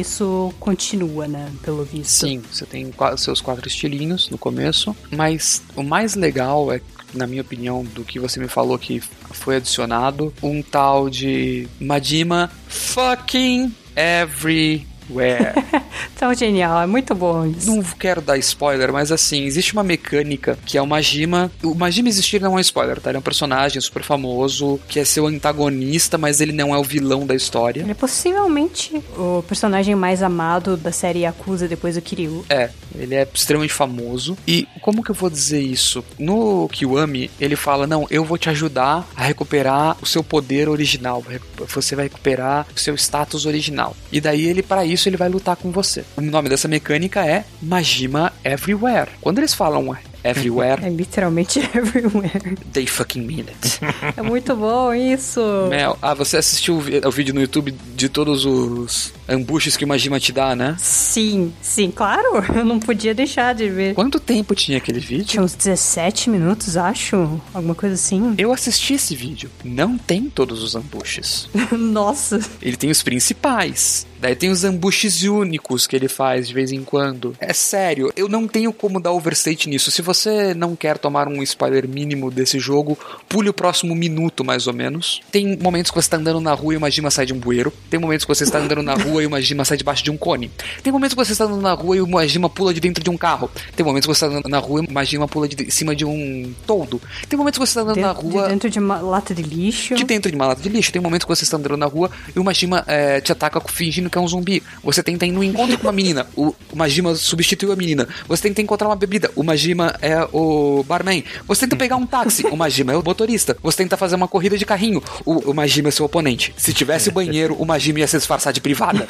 [0.00, 1.50] Isso continua, né?
[1.62, 2.26] Pelo visto.
[2.26, 6.80] Sim, você tem seus quatro estilinhos no começo, mas o mais legal é
[7.14, 12.50] na minha opinião, do que você me falou que foi adicionado, um tal de Majima
[12.68, 15.54] fucking every Where?
[16.16, 17.74] Tão genial, é muito bom isso.
[17.74, 21.50] Não quero dar spoiler, mas assim, existe uma mecânica que é o Majima.
[21.62, 23.10] O Majima existir não é um spoiler, tá?
[23.10, 26.84] Ele é um personagem super famoso, que é seu antagonista, mas ele não é o
[26.84, 27.80] vilão da história.
[27.80, 32.44] Ele é possivelmente o personagem mais amado da série Yakuza depois do Kiryu.
[32.48, 34.36] É, ele é extremamente famoso.
[34.46, 36.04] E como que eu vou dizer isso?
[36.18, 41.24] No Kiwami, ele fala: Não, eu vou te ajudar a recuperar o seu poder original.
[41.68, 43.96] Você vai recuperar o seu status original.
[44.12, 46.04] E daí ele, para isso, ele vai lutar com você.
[46.16, 49.10] O nome dessa mecânica é Majima Everywhere.
[49.20, 49.94] Quando eles falam
[50.24, 50.80] everywhere.
[50.84, 52.56] É literalmente everywhere.
[52.72, 53.80] They fucking mean it.
[54.16, 55.40] É muito bom isso.
[55.68, 60.18] Mel, ah, você assistiu o vídeo no YouTube de todos os ambuches que o Majima
[60.18, 60.76] te dá, né?
[60.78, 62.44] Sim, sim, claro.
[62.54, 63.94] Eu não podia deixar de ver.
[63.94, 65.24] Quanto tempo tinha aquele vídeo?
[65.24, 67.40] Tinha uns 17 minutos, acho.
[67.54, 68.34] Alguma coisa assim.
[68.38, 69.50] Eu assisti esse vídeo.
[69.64, 71.48] Não tem todos os ambuches.
[71.70, 72.40] Nossa.
[72.60, 74.06] Ele tem os principais.
[74.20, 77.34] Daí tem os ambuches únicos que ele faz de vez em quando.
[77.40, 79.90] É sério, eu não tenho como dar overstate nisso.
[79.90, 80.09] Se você
[80.56, 82.98] não quer tomar um spoiler mínimo desse jogo,
[83.28, 85.20] pule o próximo minuto, mais ou menos.
[85.30, 87.72] Tem momentos que você está andando na rua e uma gima sai de um bueiro.
[87.88, 90.16] Tem momentos que você está andando na rua e uma gima sai debaixo de um
[90.16, 90.50] cone.
[90.82, 93.10] Tem momentos que você está andando na rua e uma gima pula de dentro de
[93.10, 93.50] um carro.
[93.74, 96.04] Tem momentos que você está andando na rua e uma gima pula de cima de
[96.04, 97.00] um toldo.
[97.28, 98.42] Tem momentos que você está andando na rua.
[98.44, 99.94] De dentro de uma lata de lixo.
[99.94, 100.92] De dentro de uma lata de lixo.
[100.92, 104.10] Tem momentos que você está andando na rua e uma gima é, te ataca fingindo
[104.10, 104.62] que é um zumbi.
[104.82, 106.26] Você tenta ir no encontro com uma menina.
[106.36, 108.08] O, o Majima substituiu a menina.
[108.28, 109.30] Você tenta encontrar uma bebida.
[109.36, 111.22] O Majima é o barman.
[111.46, 112.46] Você tenta pegar um táxi.
[112.46, 113.56] O Majima é o motorista.
[113.62, 115.02] Você tenta fazer uma corrida de carrinho.
[115.24, 116.52] O, o Majima é seu oponente.
[116.56, 119.06] Se tivesse banheiro, o Majima ia se disfarçar de privada.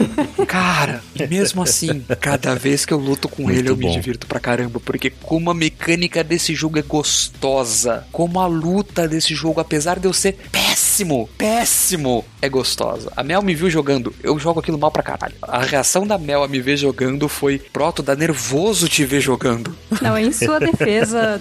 [0.46, 3.88] Cara, e mesmo assim, cada vez que eu luto com Muito ele, eu bom.
[3.88, 4.80] me divirto pra caramba.
[4.80, 8.06] Porque como a mecânica desse jogo é gostosa.
[8.12, 13.12] Como a luta desse jogo, apesar de eu ser péssimo, péssimo, é gostosa.
[13.16, 14.14] A Mel me viu jogando.
[14.22, 15.34] Eu jogo aquilo mal pra caralho.
[15.42, 19.74] A reação da Mel a me ver jogando foi: Proto, dá nervoso te ver jogando.
[20.00, 20.79] Não, em sua defesa,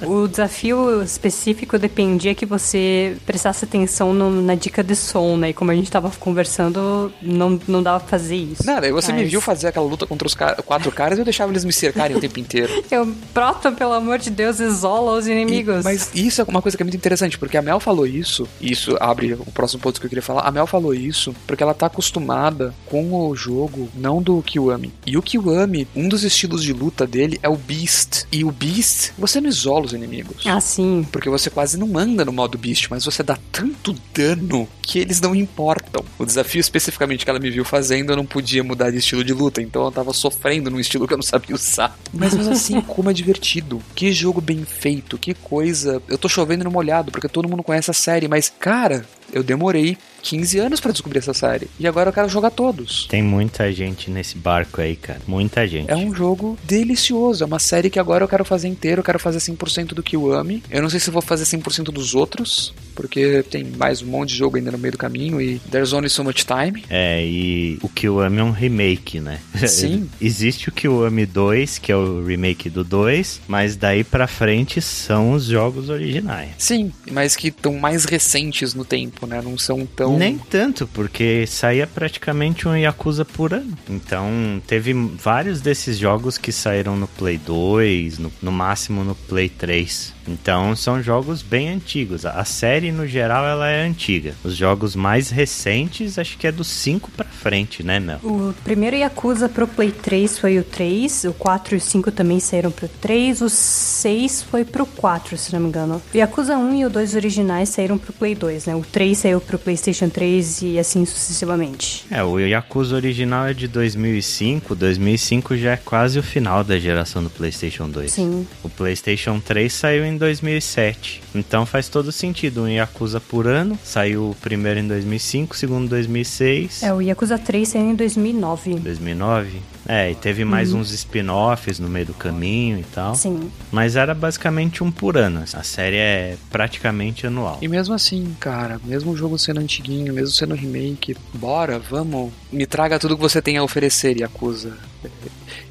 [0.06, 5.50] o desafio específico dependia que você prestasse atenção no, na dica de som, né?
[5.50, 8.66] E como a gente tava conversando, não, não dava pra fazer isso.
[8.66, 9.22] Nada, você Mas...
[9.22, 11.74] me viu fazer aquela luta contra os car quatro caras e eu deixava eles me
[11.74, 12.70] cercarem o tempo inteiro.
[12.90, 15.82] Eu, Proto, pelo amor de Deus, isola os inimigos.
[15.82, 18.48] E, mas isso é uma coisa que é muito interessante, porque a Mel falou isso,
[18.60, 20.42] e isso abre o próximo ponto que eu queria falar.
[20.42, 24.94] A Mel falou isso porque ela tá acostumada com o jogo, não do Kiwami.
[25.06, 28.26] E o Kiwami, um dos estilos de luta dele é o Beast.
[28.32, 30.46] E o Beast, você não isola os inimigos.
[30.46, 31.06] Ah, sim.
[31.12, 35.22] Porque você quase não anda no modo Beast, mas você dá tanto dano que eles
[35.22, 36.04] não importam.
[36.18, 39.34] O desafio especificamente que ela me viu fazendo, eu não podia mudar de estilo de
[39.34, 41.98] luta, então eu tava sofrendo num estilo que eu não sabia usar.
[42.14, 43.82] Mas mesmo assim, como é divertido.
[43.96, 46.02] Que jogo bem feito, que coisa.
[46.08, 49.98] Eu tô chovendo no molhado, porque todo mundo conhece a série, mas, cara, eu demorei
[50.22, 51.68] 15 anos para descobrir essa série.
[51.80, 53.08] E agora eu quero jogar todos.
[53.08, 55.22] Tem muita gente nesse barco aí, cara.
[55.28, 55.90] Muita gente.
[55.90, 57.44] É um jogo delicioso.
[57.44, 59.00] É uma série que agora eu quero fazer inteiro.
[59.00, 60.64] Eu quero fazer 100% do Kiwami.
[60.70, 62.74] Eu não sei se vou fazer 100% dos outros.
[62.96, 65.42] Porque tem mais um monte de jogo ainda no meio do caminho.
[65.42, 66.84] E there's only so much time.
[66.90, 69.40] É, e o Kiwami é um remake, né?
[69.68, 70.10] Sim.
[70.20, 73.42] Existe o Kiwami 2, que é o remake do 2.
[73.48, 76.52] Mas daí pra frente são os jogos originais.
[76.58, 79.42] Sim, mas que estão mais recentes no tempo, né?
[79.42, 80.20] Não são tão Então.
[80.20, 83.78] Nem tanto, porque saía praticamente um Yakuza por ano.
[83.90, 89.50] Então, teve vários desses jogos que saíram no Play 2, no, no máximo no Play
[89.50, 90.14] 3.
[90.28, 92.26] Então, são jogos bem antigos.
[92.26, 94.34] A série, no geral, ela é antiga.
[94.44, 98.20] Os jogos mais recentes, acho que é do 5 pra frente, né, Mel?
[98.24, 102.40] O primeiro Yakuza pro Play 3 foi o 3, o 4 e o 5 também
[102.40, 106.02] saíram pro 3, o 6 foi pro 4, se não me engano.
[106.14, 108.76] O Yakuza 1 e o 2 originais saíram pro Play 2, né?
[108.76, 112.06] O 3 saiu pro PlayStation 3 e assim sucessivamente.
[112.12, 114.76] É, o Yakuza original é de 2005.
[114.76, 118.12] 2005 já é quase o final da geração do PlayStation 2.
[118.12, 118.48] Sim.
[118.64, 121.22] O PlayStation 3 saiu em 2007.
[121.34, 123.78] Então faz todo sentido um Yakuza por ano.
[123.84, 126.84] Saiu o primeiro em 2005, o segundo em 2006.
[126.84, 128.76] É, o Yakuza 3 saiu em 2009.
[128.76, 129.60] 2009?
[129.92, 133.16] É, e teve mais uns spin-offs no meio do caminho e tal.
[133.16, 133.52] Sim.
[133.72, 135.44] Mas era basicamente um por ano.
[135.52, 137.58] A série é praticamente anual.
[137.60, 142.32] E mesmo assim, cara, mesmo o jogo sendo antiguinho, mesmo sendo remake, bora, vamos.
[142.52, 144.78] Me traga tudo que você tem a oferecer, Yakuza.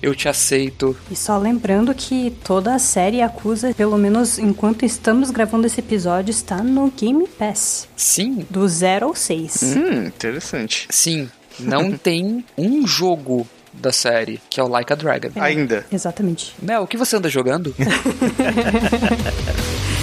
[0.03, 0.97] Eu te aceito.
[1.09, 6.33] E só lembrando que toda a série Yakuza, pelo menos enquanto estamos gravando esse episódio,
[6.33, 7.89] está no Game Pass.
[7.97, 9.63] Sim, Do 0 ao 6.
[9.77, 10.89] Hum, interessante.
[10.91, 11.29] sim.
[11.61, 13.47] Não tem um jogo
[13.81, 15.31] da série que é o Like a Dragon.
[15.37, 15.85] Ainda.
[15.93, 16.55] Exatamente.
[16.63, 17.75] Mel, o que você anda jogando?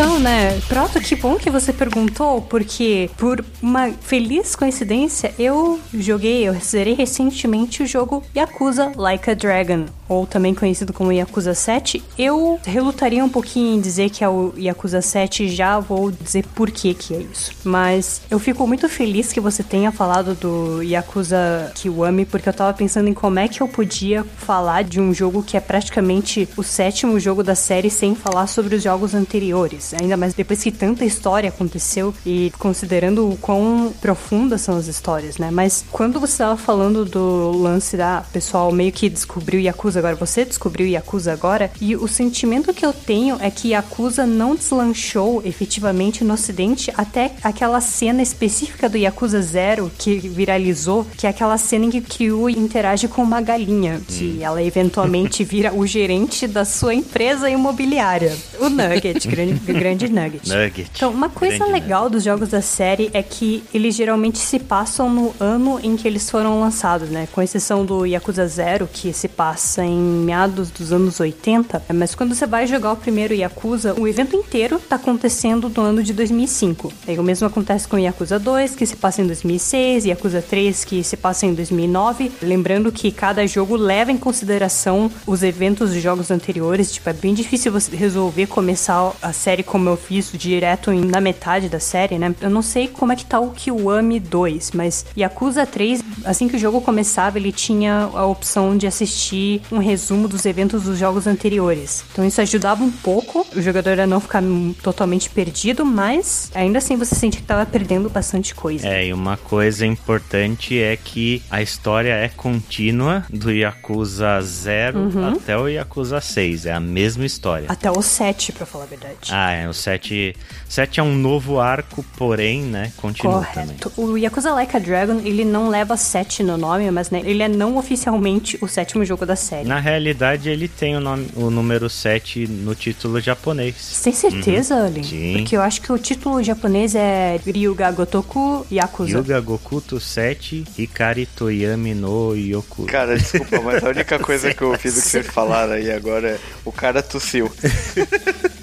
[0.00, 0.58] Então, né?
[0.66, 6.94] Pronto, que bom que você perguntou, porque por uma feliz coincidência, eu joguei, eu zerei
[6.94, 12.02] recentemente o jogo Yakuza Like a Dragon, ou também conhecido como Yakuza 7.
[12.18, 16.70] Eu relutaria um pouquinho em dizer que é o Yakuza 7, já vou dizer por
[16.70, 17.52] que que é isso.
[17.62, 22.72] Mas eu fico muito feliz que você tenha falado do Yakuza Kiwami, porque eu tava
[22.72, 26.62] pensando em como é que eu podia falar de um jogo que é praticamente o
[26.62, 29.89] sétimo jogo da série sem falar sobre os jogos anteriores.
[29.94, 35.38] Ainda mais depois que tanta história aconteceu e considerando o quão profundas são as histórias,
[35.38, 35.50] né?
[35.50, 40.44] Mas quando você tava falando do lance da pessoal meio que descobriu Yakuza agora, você
[40.44, 46.24] descobriu Yakuza agora, e o sentimento que eu tenho é que Yakuza não deslanchou efetivamente
[46.24, 51.86] no ocidente até aquela cena específica do Yakuza Zero que viralizou, que é aquela cena
[51.86, 56.94] em que Kiryu interage com uma galinha, que ela eventualmente vira o gerente da sua
[56.94, 60.48] empresa imobiliária, o Nugget, grande, grande Nugget.
[60.48, 60.90] Nugget.
[60.94, 65.08] Então, uma coisa Grande legal dos jogos da série é que eles geralmente se passam
[65.08, 67.26] no ano em que eles foram lançados, né?
[67.32, 71.82] Com exceção do Yakuza Zero, que se passa em meados dos anos 80.
[71.94, 76.02] Mas quando você vai jogar o primeiro Yakuza, o evento inteiro tá acontecendo no ano
[76.02, 76.92] de 2005.
[77.08, 81.02] Aí o mesmo acontece com Yakuza 2, que se passa em 2006, Yakuza 3, que
[81.02, 82.32] se passa em 2009.
[82.42, 86.92] Lembrando que cada jogo leva em consideração os eventos dos jogos anteriores.
[86.92, 91.68] Tipo, é bem difícil você resolver começar a série como eu fiz, direto na metade
[91.68, 92.34] da série, né?
[92.40, 96.56] Eu não sei como é que tá o Kiwami 2, mas Yakuza 3, assim que
[96.56, 101.26] o jogo começava, ele tinha a opção de assistir um resumo dos eventos dos jogos
[101.26, 102.04] anteriores.
[102.12, 104.42] Então isso ajudava um pouco o jogador a não ficar
[104.82, 108.86] totalmente perdido, mas ainda assim você sente que tava perdendo bastante coisa.
[108.86, 115.28] É, e uma coisa importante é que a história é contínua do Yakuza 0 Uhum.
[115.28, 116.66] até o Yakuza 6.
[116.66, 117.66] É a mesma história.
[117.68, 119.16] Até o 7, pra falar a verdade.
[119.30, 119.68] Ah, é.
[119.68, 120.34] O 7.
[120.68, 122.92] 7 é um novo arco, porém, né?
[122.96, 123.76] Continua também.
[123.76, 123.92] Correto.
[123.96, 127.48] O Yakuza Like a Dragon, ele não leva 7 no nome, mas né, ele é
[127.48, 129.68] não oficialmente o sétimo jogo da série.
[129.68, 133.74] Na realidade, ele tem o, nome, o número 7 no título japonês.
[133.76, 134.74] Você tem certeza?
[134.74, 135.02] Uhum.
[135.02, 135.32] Sim.
[135.34, 139.18] Porque eu acho que o título japonês é Ryuga Gotoku Yakuza.
[139.18, 142.84] Yuga Gokuto 7, Hikari Toyami no Yoku.
[142.86, 146.30] Cara, desculpa, mas a única coisa que eu ouvi do que vocês falaram aí agora
[146.30, 147.50] é o cara tossiu.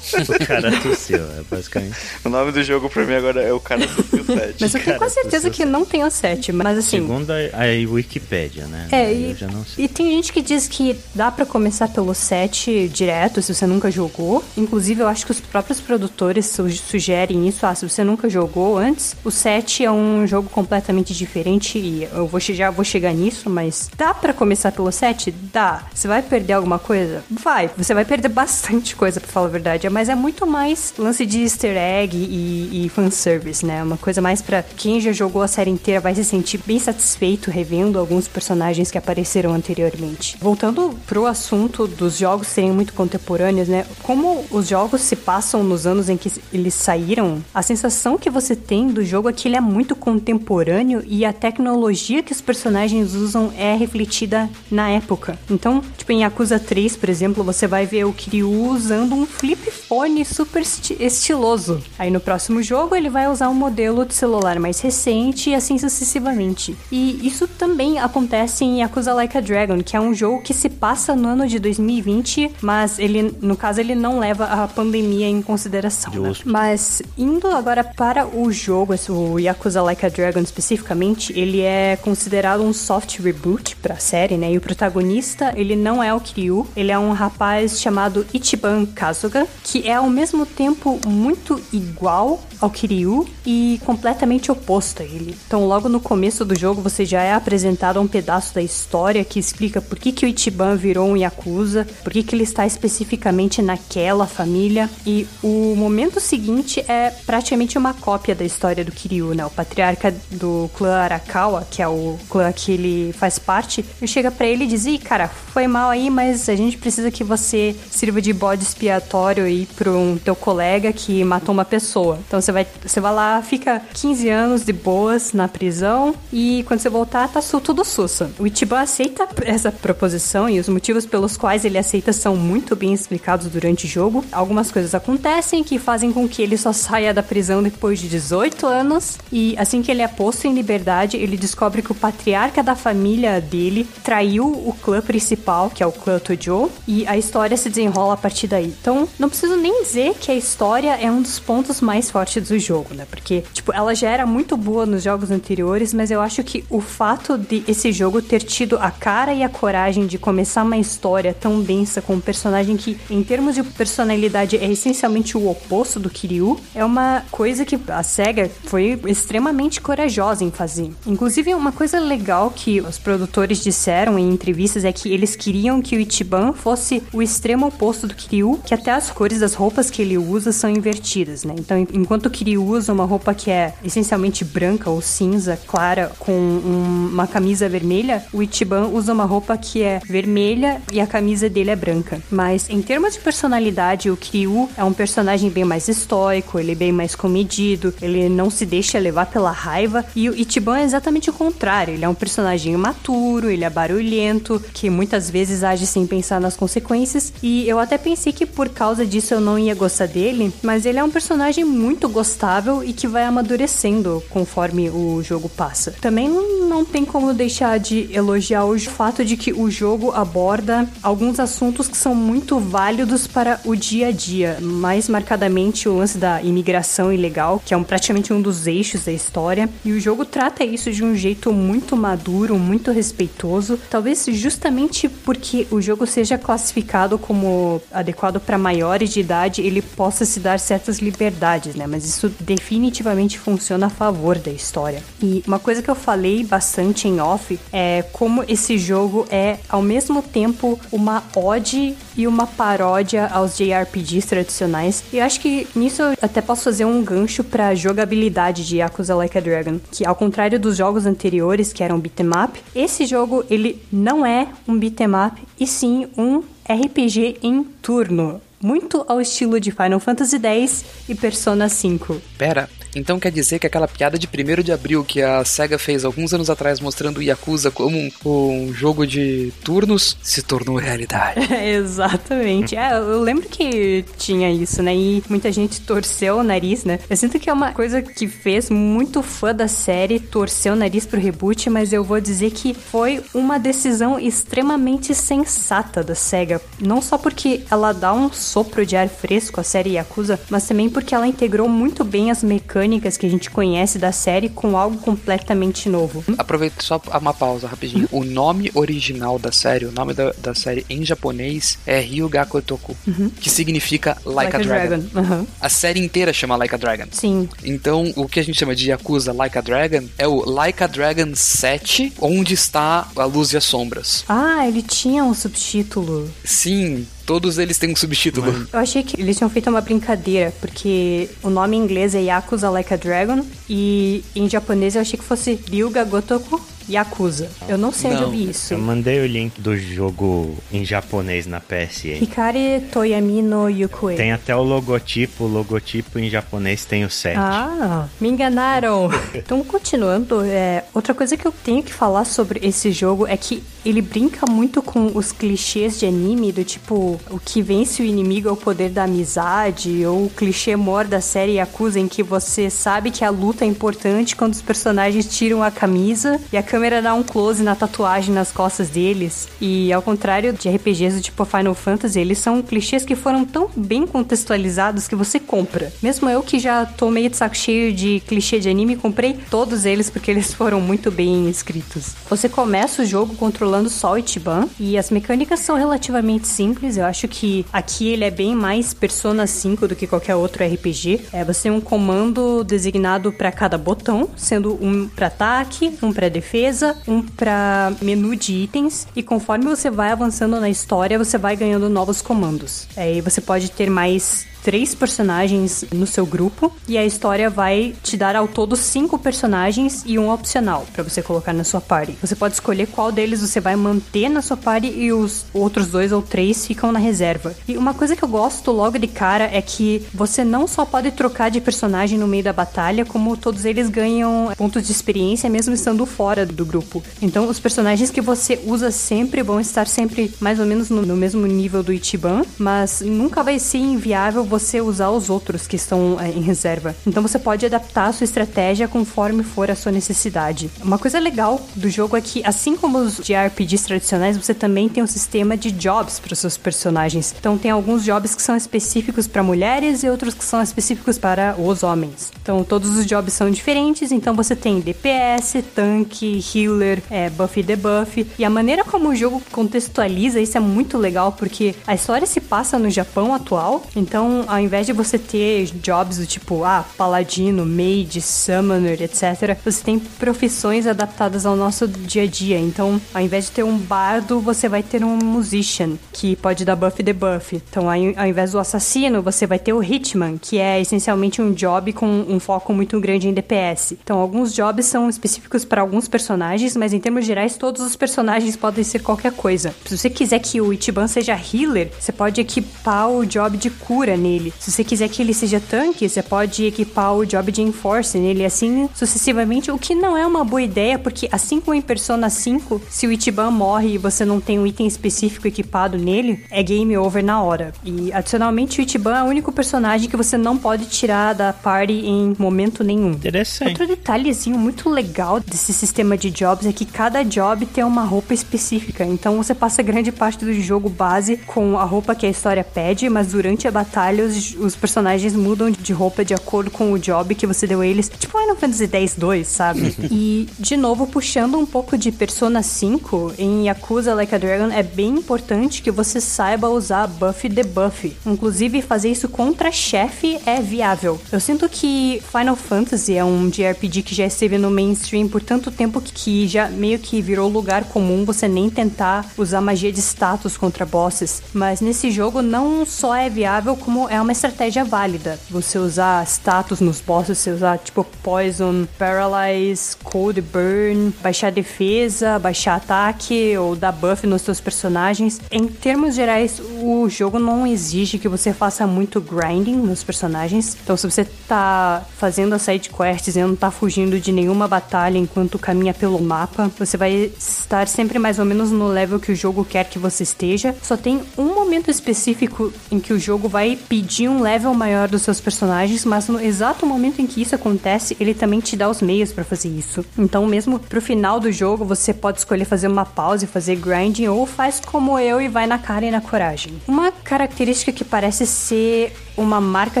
[0.28, 1.96] O cara tossiu, é basicamente.
[2.24, 4.54] O nome do jogo pra mim agora é o cara tossiu 7.
[4.60, 7.00] Mas eu tenho quase certeza que não tem o 7, mas assim...
[7.00, 8.88] Segundo a, a Wikipédia, né?
[8.92, 9.84] É, eu e, já não sei.
[9.84, 13.90] e tem gente que diz que dá pra começar pelo 7 direto, se você nunca
[13.90, 14.44] jogou.
[14.56, 17.64] Inclusive, eu acho que os próprios produtores su- sugerem isso.
[17.66, 22.26] Ah, se você nunca jogou antes, o 7 é um jogo completamente diferente e eu
[22.26, 25.30] vou, já vou chegar nisso, mas dá pra começar pelo 7?
[25.52, 25.82] Dá.
[25.94, 27.22] Você vai perder alguma coisa?
[27.30, 27.70] Vai.
[27.76, 29.86] Você vai perder bastante coisa, pra falar a verdade.
[29.86, 33.82] É mais mas é muito mais lance de easter egg e, e fanservice, né?
[33.82, 37.50] Uma coisa mais para quem já jogou a série inteira vai se sentir bem satisfeito
[37.50, 40.36] revendo alguns personagens que apareceram anteriormente.
[40.38, 43.86] Voltando pro assunto dos jogos serem muito contemporâneos, né?
[44.02, 48.54] Como os jogos se passam nos anos em que eles saíram, a sensação que você
[48.54, 53.14] tem do jogo é que ele é muito contemporâneo e a tecnologia que os personagens
[53.14, 55.38] usam é refletida na época.
[55.50, 59.70] Então, tipo, em Yakuza 3, por exemplo, você vai ver o Kiryu usando um flip
[59.70, 59.93] phone
[60.24, 61.82] super esti estiloso.
[61.98, 65.78] Aí no próximo jogo ele vai usar um modelo de celular mais recente e assim
[65.78, 66.76] sucessivamente.
[66.90, 70.68] E isso também acontece em Yakuza Like a Dragon, que é um jogo que se
[70.68, 75.42] passa no ano de 2020, mas ele, no caso, ele não leva a pandemia em
[75.42, 76.12] consideração.
[76.12, 76.32] Né?
[76.44, 82.62] Mas indo agora para o jogo, o Yakuza Like a Dragon especificamente, ele é considerado
[82.62, 84.52] um soft reboot para a série, né?
[84.52, 89.46] E o protagonista, ele não é o Kiryu, ele é um rapaz chamado Ichiban Kasuga,
[89.62, 95.36] que é ao mesmo tempo muito igual ao Kiryu e completamente oposto a ele.
[95.46, 99.24] Então, logo no começo do jogo, você já é apresentado a um pedaço da história
[99.24, 102.66] que explica por que, que o Ichiban virou um Yakuza, por que, que ele está
[102.66, 104.88] especificamente naquela família.
[105.06, 109.44] E o momento seguinte é praticamente uma cópia da história do Kiryu, né?
[109.44, 114.30] O patriarca do clã Arakawa, que é o clã que ele faz parte, ele chega
[114.30, 117.76] para ele e diz: Ih, cara, foi mal aí, mas a gente precisa que você
[117.90, 122.18] sirva de bode expiatório pro um teu colega que matou uma pessoa.
[122.26, 126.80] Então você vai, você vai lá, fica 15 anos de boas na prisão e quando
[126.80, 128.30] você voltar, tá tudo sussa.
[128.38, 132.92] O Ichiban aceita essa proposição e os motivos pelos quais ele aceita são muito bem
[132.92, 134.24] explicados durante o jogo.
[134.32, 138.66] Algumas coisas acontecem que fazem com que ele só saia da prisão depois de 18
[138.66, 142.74] anos e assim que ele é posto em liberdade, ele descobre que o patriarca da
[142.74, 147.68] família dele traiu o clã principal, que é o clã Tojo, e a história se
[147.68, 148.74] desenrola a partir daí.
[148.80, 152.58] Então, não preciso nem dizer que a história é um dos pontos mais fortes do
[152.58, 153.06] jogo, né?
[153.08, 156.80] Porque, tipo, ela já era muito boa nos jogos anteriores, mas eu acho que o
[156.80, 161.34] fato de esse jogo ter tido a cara e a coragem de começar uma história
[161.34, 166.10] tão densa com um personagem que, em termos de personalidade, é essencialmente o oposto do
[166.10, 170.90] Kiryu, é uma coisa que a SEGA foi extremamente corajosa em fazer.
[171.06, 175.96] Inclusive, uma coisa legal que os produtores disseram em entrevistas é que eles queriam que
[175.96, 180.00] o Ichiban fosse o extremo oposto do Kiryu, que até as cores das roupas que
[180.00, 181.54] ele usa são invertidas, né?
[181.58, 187.10] Então, enquanto Kiryu usa uma roupa que é essencialmente branca ou cinza clara com um,
[187.12, 191.70] uma camisa vermelha, o Ichiban usa uma roupa que é vermelha e a camisa dele
[191.70, 192.22] é branca.
[192.30, 196.74] Mas em termos de personalidade, o Kiryu é um personagem bem mais estoico, ele é
[196.74, 201.28] bem mais comedido, ele não se deixa levar pela raiva e o Ichiban é exatamente
[201.28, 206.06] o contrário, ele é um personagem imaturo, ele é barulhento, que muitas vezes age sem
[206.06, 210.06] pensar nas consequências e eu até pensei que por causa disso eu não ia gostar
[210.06, 215.48] dele, mas ele é um personagem muito gostável e que vai amadurecendo conforme o jogo
[215.48, 215.92] passa.
[216.00, 221.38] Também não tem como deixar de elogiar o fato de que o jogo aborda alguns
[221.38, 226.42] assuntos que são muito válidos para o dia a dia, mais marcadamente o lance da
[226.42, 230.64] imigração ilegal, que é um, praticamente um dos eixos da história, e o jogo trata
[230.64, 237.18] isso de um jeito muito maduro, muito respeitoso, talvez justamente porque o jogo seja classificado
[237.18, 239.22] como adequado para maiores de
[239.60, 241.86] ele possa se dar certas liberdades, né?
[241.86, 245.02] Mas isso definitivamente funciona a favor da história.
[245.22, 249.82] E uma coisa que eu falei bastante em off é como esse jogo é ao
[249.82, 255.04] mesmo tempo uma ode e uma paródia aos JRPGs tradicionais.
[255.12, 259.36] E acho que nisso eu até posso fazer um gancho para jogabilidade de Yakuza Like
[259.36, 263.80] a Dragon, que ao contrário dos jogos anteriores que eram beat'em up, esse jogo ele
[263.92, 269.70] não é um beat'em up e sim um RPG em turno muito ao estilo de
[269.70, 272.18] Final Fantasy X e Persona 5.
[272.38, 276.04] Pera, então quer dizer que aquela piada de 1 de abril que a SEGA fez
[276.04, 281.40] alguns anos atrás mostrando o Yakuza como um, um jogo de turnos se tornou realidade.
[281.64, 282.76] Exatamente.
[282.76, 284.94] É, eu lembro que tinha isso, né?
[284.94, 286.98] E muita gente torceu o nariz, né?
[287.08, 291.06] Eu sinto que é uma coisa que fez muito fã da série torcer o nariz
[291.06, 296.60] pro reboot, mas eu vou dizer que foi uma decisão extremamente sensata da SEGA.
[296.78, 300.88] Não só porque ela dá um sopro de ar fresco à série Yakuza, mas também
[300.88, 304.76] porque ela integrou muito bem as mecânicas mecânicas que a gente conhece da série com
[304.76, 306.24] algo completamente novo.
[306.36, 308.08] Aproveita só uma pausa rapidinho.
[308.12, 312.96] O nome original da série, o nome da, da série em japonês é Ryugaku Toku,
[313.06, 313.30] uhum.
[313.30, 314.98] que significa Like, like a, a, Dragon.
[314.98, 315.34] dragon.
[315.34, 315.46] Uhum.
[315.60, 317.06] A série inteira chama Like a Dragon.
[317.10, 317.48] Sim.
[317.64, 320.86] Então, o que a gente chama de Yakuza Like a Dragon é o Like a
[320.86, 324.24] Dragon 7, onde está a luz e as sombras.
[324.28, 326.30] Ah, ele tinha um subtítulo.
[326.44, 328.68] Sim, Todos eles têm um subtítulo.
[328.72, 332.68] Eu achei que eles tinham feito uma brincadeira, porque o nome em inglês é Yakuza
[332.68, 337.50] Like a Dragon, e em japonês eu achei que fosse Ryuga Gotoku Yakuza.
[337.68, 338.36] Eu não sei onde eu Não.
[338.36, 338.74] vi isso.
[338.74, 342.22] Eu mandei o link do jogo em japonês na PSN.
[342.22, 344.16] Hikari Toyami no Yukue.
[344.16, 347.36] Tem até o logotipo, o logotipo em japonês tem o 7.
[347.38, 349.10] Ah, me enganaram.
[349.34, 353.62] então, continuando, é, outra coisa que eu tenho que falar sobre esse jogo é que
[353.84, 358.48] ele brinca muito com os clichês de anime, do tipo, o que vence o inimigo
[358.48, 362.70] é o poder da amizade, ou o clichê mor da série Yakuza, em que você
[362.70, 367.00] sabe que a luta é importante quando os personagens tiram a camisa e a câmera
[367.00, 369.46] dá um close na tatuagem nas costas deles.
[369.60, 373.70] E ao contrário de RPGs do tipo Final Fantasy, eles são clichês que foram tão
[373.76, 375.92] bem contextualizados que você compra.
[376.02, 379.84] Mesmo eu que já tô meio de saco cheio de clichê de anime, comprei todos
[379.84, 382.16] eles porque eles foram muito bem escritos.
[382.28, 386.96] Você começa o jogo controlando só o Ichiban e as mecânicas são relativamente simples.
[386.96, 391.20] Eu acho que aqui ele é bem mais Persona 5 do que qualquer outro RPG.
[391.32, 396.28] É, você tem um comando designado para cada botão, sendo um para ataque, um para
[396.28, 396.63] defesa,
[397.06, 401.88] um para menu de itens e conforme você vai avançando na história, você vai ganhando
[401.88, 402.86] novos comandos.
[402.96, 408.16] Aí você pode ter mais três personagens no seu grupo e a história vai te
[408.16, 412.16] dar ao todo cinco personagens e um opcional pra você colocar na sua party.
[412.22, 416.12] Você pode escolher qual deles você vai manter na sua party e os outros dois
[416.12, 417.54] ou três ficam na reserva.
[417.68, 421.10] E uma coisa que eu gosto logo de cara é que você não só pode
[421.10, 425.74] trocar de personagem no meio da batalha, como todos eles ganham pontos de experiência mesmo
[425.74, 427.02] estando fora do grupo.
[427.20, 431.16] Então os personagens que você usa sempre vão estar sempre mais ou menos no, no
[431.16, 436.16] mesmo nível do Ichiban, mas nunca vai ser inviável você usar os outros que estão
[436.20, 436.94] é, em reserva.
[437.04, 440.70] Então você pode adaptar a sua estratégia conforme for a sua necessidade.
[440.80, 444.88] Uma coisa legal do jogo é que, assim como os de RPGs tradicionais, você também
[444.88, 447.34] tem um sistema de jobs para os seus personagens.
[447.38, 451.56] Então tem alguns jobs que são específicos para mulheres e outros que são específicos para
[451.58, 452.32] os homens.
[452.40, 457.62] Então todos os jobs são diferentes, então você tem DPS, tanque, healer, é, buff e
[457.62, 458.26] debuff.
[458.38, 462.40] E a maneira como o jogo contextualiza isso é muito legal, porque a história se
[462.40, 467.64] passa no Japão atual, então ao invés de você ter jobs do tipo, ah, paladino,
[467.64, 472.58] mage, summoner, etc., você tem profissões adaptadas ao nosso dia a dia.
[472.58, 476.76] Então, ao invés de ter um bardo, você vai ter um musician, que pode dar
[476.76, 477.56] buff e debuff.
[477.68, 481.92] Então, ao invés do assassino, você vai ter o hitman, que é essencialmente um job
[481.92, 483.96] com um foco muito grande em DPS.
[484.02, 488.56] Então, alguns jobs são específicos para alguns personagens, mas em termos gerais, todos os personagens
[488.56, 489.74] podem ser qualquer coisa.
[489.84, 494.16] Se você quiser que o Ichiban seja healer, você pode equipar o job de cura
[494.16, 494.33] nele.
[494.58, 498.44] Se você quiser que ele seja tanque, você pode equipar o job de enforce nele,
[498.44, 502.82] assim sucessivamente, o que não é uma boa ideia, porque assim como em Persona 5,
[502.88, 506.96] se o Ichiban morre e você não tem um item específico equipado nele, é game
[506.96, 507.72] over na hora.
[507.84, 511.92] E adicionalmente, o Ichiban é o único personagem que você não pode tirar da party
[511.92, 513.12] em momento nenhum.
[513.12, 513.70] Interessante.
[513.70, 518.34] Outro detalhezinho muito legal desse sistema de jobs é que cada job tem uma roupa
[518.34, 519.04] específica.
[519.04, 523.08] Então você passa grande parte do jogo base com a roupa que a história pede,
[523.08, 527.34] mas durante a batalha os, os personagens mudam de roupa de acordo com o job
[527.34, 528.08] que você deu a eles.
[528.08, 529.94] Tipo Final Fantasy X-2, sabe?
[530.10, 534.82] e, de novo, puxando um pouco de Persona 5, em Yakuza Like a Dragon é
[534.82, 538.16] bem importante que você saiba usar buff e debuff.
[538.26, 541.20] Inclusive, fazer isso contra chefe é viável.
[541.30, 545.70] Eu sinto que Final Fantasy é um JRPG que já esteve no mainstream por tanto
[545.70, 550.56] tempo que já meio que virou lugar comum você nem tentar usar magia de status
[550.56, 551.42] contra bosses.
[551.52, 555.38] Mas nesse jogo não só é viável, como é uma estratégia válida.
[555.50, 562.76] Você usar status nos bosses, você usar tipo Poison, Paralyze, Cold Burn, baixar defesa, baixar
[562.76, 565.40] ataque ou dar buff nos seus personagens.
[565.50, 570.76] Em termos gerais, o jogo não exige que você faça muito grinding nos personagens.
[570.82, 575.18] Então, se você tá fazendo as side quests e não tá fugindo de nenhuma batalha
[575.18, 579.36] enquanto caminha pelo mapa, você vai estar sempre mais ou menos no level que o
[579.36, 580.74] jogo quer que você esteja.
[580.82, 585.22] Só tem um momento específico em que o jogo vai pedir um level maior dos
[585.22, 589.00] seus personagens, mas no exato momento em que isso acontece, ele também te dá os
[589.00, 590.04] meios para fazer isso.
[590.18, 594.26] Então, mesmo pro final do jogo, você pode escolher fazer uma pausa e fazer grinding
[594.26, 596.72] ou faz como eu e vai na cara e na coragem.
[596.88, 600.00] Uma característica que parece ser uma marca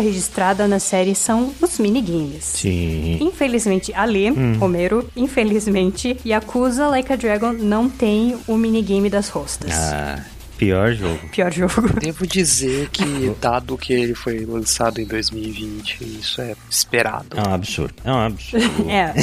[0.00, 2.44] registrada na série são os minigames.
[2.44, 3.18] Sim.
[3.20, 9.70] Infelizmente, Ale, Romero, infelizmente, Yakuza Like a Dragon não tem o minigame das rostas.
[9.72, 10.18] Ah,
[10.56, 11.28] pior jogo.
[11.28, 11.88] Pior jogo.
[12.00, 17.36] Devo dizer que, dado que ele foi lançado em 2020, isso é esperado.
[17.36, 17.94] É um absurdo.
[18.04, 18.64] É um absurdo.
[18.90, 19.14] É.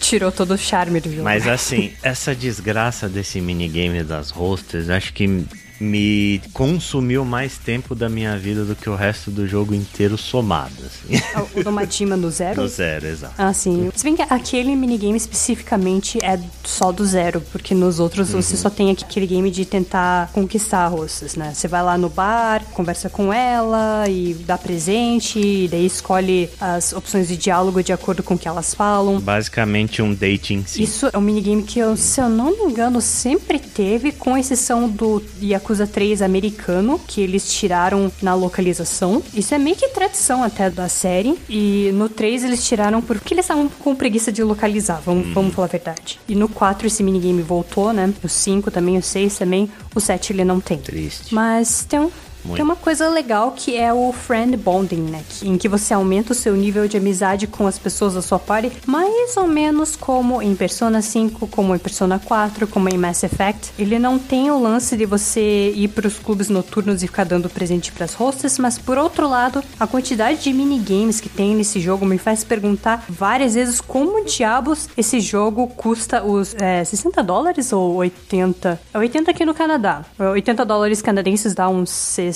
[0.00, 1.24] Tirou todo o charme do jogo.
[1.24, 5.46] Mas assim, essa desgraça desse minigame das rosters, acho que
[5.84, 10.72] me consumiu mais tempo da minha vida do que o resto do jogo inteiro somado.
[10.84, 11.22] Assim.
[11.54, 12.62] O do Majima no zero?
[12.62, 13.34] No zero, exato.
[13.38, 13.90] Ah, sim.
[13.94, 18.40] Se bem que aquele minigame especificamente é só do zero, porque nos outros Uhum.
[18.40, 21.52] você só tem aquele game de tentar conquistar rostas, né?
[21.54, 26.92] Você vai lá no bar, conversa com ela e dá presente, e daí escolhe as
[26.92, 29.20] opções de diálogo de acordo com o que elas falam.
[29.20, 30.82] Basicamente um dating sim.
[30.82, 34.88] Isso é um minigame que, eu, se eu não me engano, sempre teve, com exceção
[34.88, 39.22] do Yakuza 3 americano, que eles tiraram na localização.
[39.34, 41.38] Isso é meio que tradição até da série.
[41.48, 45.66] E no 3 eles tiraram porque eles estavam com preguiça de localizar, vamos, vamos falar
[45.66, 46.20] a verdade.
[46.28, 48.12] E no 4 esse minigame voltou, né?
[48.22, 49.70] O 5 também, o 6 também.
[49.94, 50.78] O 7 ele não tem.
[50.78, 51.34] Triste.
[51.34, 52.10] Mas tem um.
[52.44, 52.56] Muito.
[52.56, 55.24] Tem uma coisa legal que é o friend bonding, né?
[55.42, 58.70] Em que você aumenta o seu nível de amizade com as pessoas da sua party,
[58.86, 63.72] mais ou menos como em Persona 5, como em Persona 4, como em Mass Effect.
[63.78, 67.90] Ele não tem o lance de você ir pros clubes noturnos e ficar dando presente
[67.92, 72.18] pras hostes, mas por outro lado, a quantidade de minigames que tem nesse jogo me
[72.18, 78.80] faz perguntar várias vezes como diabos esse jogo custa os é, 60 dólares ou 80?
[78.92, 80.04] É 80 aqui no Canadá.
[80.18, 82.33] 80 dólares canadenses dá uns 60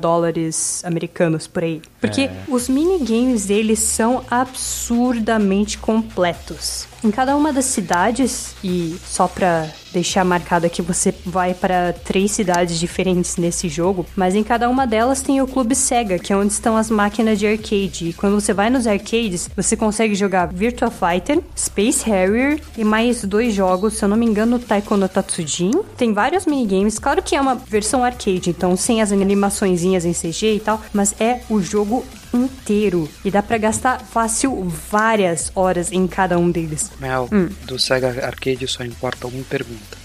[0.00, 1.82] dólares americanos por aí.
[2.02, 6.86] Porque os minigames deles são absurdamente completos.
[7.04, 12.30] Em cada uma das cidades, e só pra deixar marcado aqui, você vai para três
[12.30, 16.36] cidades diferentes nesse jogo, mas em cada uma delas tem o Clube Sega, que é
[16.36, 18.08] onde estão as máquinas de arcade.
[18.08, 23.24] E quando você vai nos arcades, você consegue jogar Virtua Fighter, Space Harrier e mais
[23.24, 25.72] dois jogos, se eu não me engano, Taiko no Tatsujin.
[25.96, 30.54] Tem vários minigames, claro que é uma versão arcade, então sem as animaçõezinhas em CG
[30.54, 31.91] e tal, mas é o jogo
[32.32, 36.90] inteiro e dá pra gastar fácil várias horas em cada um deles.
[37.00, 37.28] Mel,
[37.64, 40.00] do Sega Arcade só importa uma pergunta.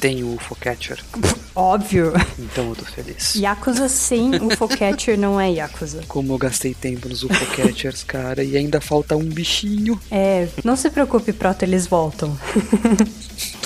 [0.00, 0.98] Tem o UFO Catcher?
[1.60, 2.12] Óbvio.
[2.38, 3.34] Então eu tô feliz.
[3.34, 6.00] Yakuza sem UFO Catcher não é Yakuza.
[6.08, 10.00] Como eu gastei tempo nos UFO Catchers, cara, e ainda falta um bichinho.
[10.10, 12.36] É, não se preocupe, Proto, eles voltam.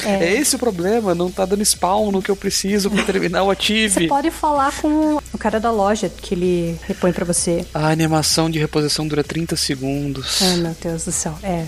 [0.05, 3.47] É, esse o problema, não tá dando spawn no que eu preciso pra terminar o
[3.47, 4.09] Você Ative.
[4.09, 7.65] pode falar com o cara da loja que ele repõe pra você.
[7.73, 10.43] A animação de reposição dura 30 segundos.
[10.43, 11.35] Ai, meu Deus do céu.
[11.43, 11.65] É.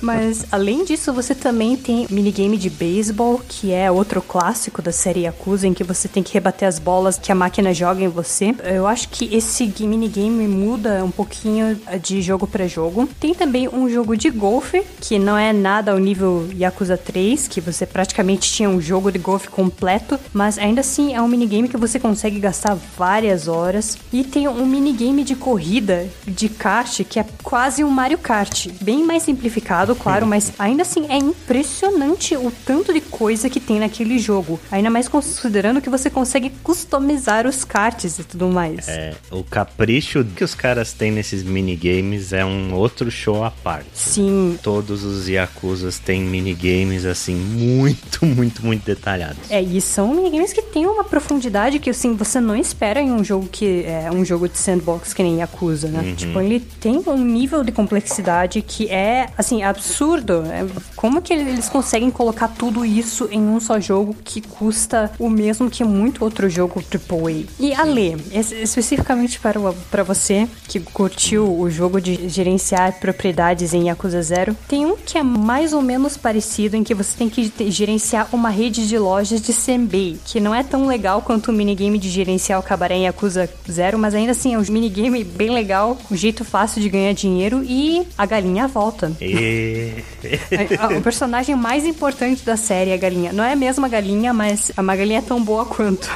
[0.00, 5.05] Mas, além disso, você também tem minigame de beisebol, que é outro clássico da série
[5.10, 8.54] Yakuza, em que você tem que rebater as bolas que a máquina joga em você.
[8.64, 13.08] Eu acho que esse minigame muda um pouquinho de jogo pra jogo.
[13.20, 17.60] Tem também um jogo de golfe, que não é nada ao nível Yakuza 3, que
[17.60, 21.76] você praticamente tinha um jogo de golfe completo, mas ainda assim é um minigame que
[21.76, 23.98] você consegue gastar várias horas.
[24.12, 29.04] E tem um minigame de corrida de kart que é quase um Mario Kart, bem
[29.04, 34.18] mais simplificado, claro, mas ainda assim é impressionante o tanto de coisa que tem naquele
[34.18, 34.58] jogo.
[34.70, 38.88] Ainda mais considerando que você consegue customizar os karts e tudo mais.
[38.88, 43.88] É, o capricho que os caras têm nesses minigames é um outro show à parte.
[43.92, 49.50] Sim, Todos os Yakuzas têm minigames assim muito, muito, muito detalhados.
[49.50, 53.22] É, e são minigames que tem uma profundidade que, assim, você não espera em um
[53.22, 56.14] jogo que é um jogo de sandbox que nem Yakuza, né?
[56.16, 60.42] Tipo, ele tem um nível de complexidade que é, assim, absurdo.
[60.46, 64.75] É, como que eles conseguem colocar tudo isso em um só jogo que custa
[65.18, 67.44] o mesmo que muito outro jogo AAA?
[67.58, 73.72] E Ale, es- especificamente para, o- para você que curtiu o jogo de gerenciar propriedades
[73.74, 77.28] em Yakuza Zero, tem um que é mais ou menos parecido em que você tem
[77.28, 81.52] que gerenciar uma rede de lojas de Senbei, que não é tão legal quanto o
[81.52, 85.50] minigame de gerenciar o cabaré em Yakuza Zero, mas ainda assim é um minigame bem
[85.50, 89.12] legal, um jeito fácil de ganhar dinheiro e a galinha volta.
[89.20, 89.92] E...
[90.78, 93.32] A- o personagem mais importante da série é a galinha.
[93.32, 96.08] Não é a mesma galinha, mas a uma galinha é tão boa quanto.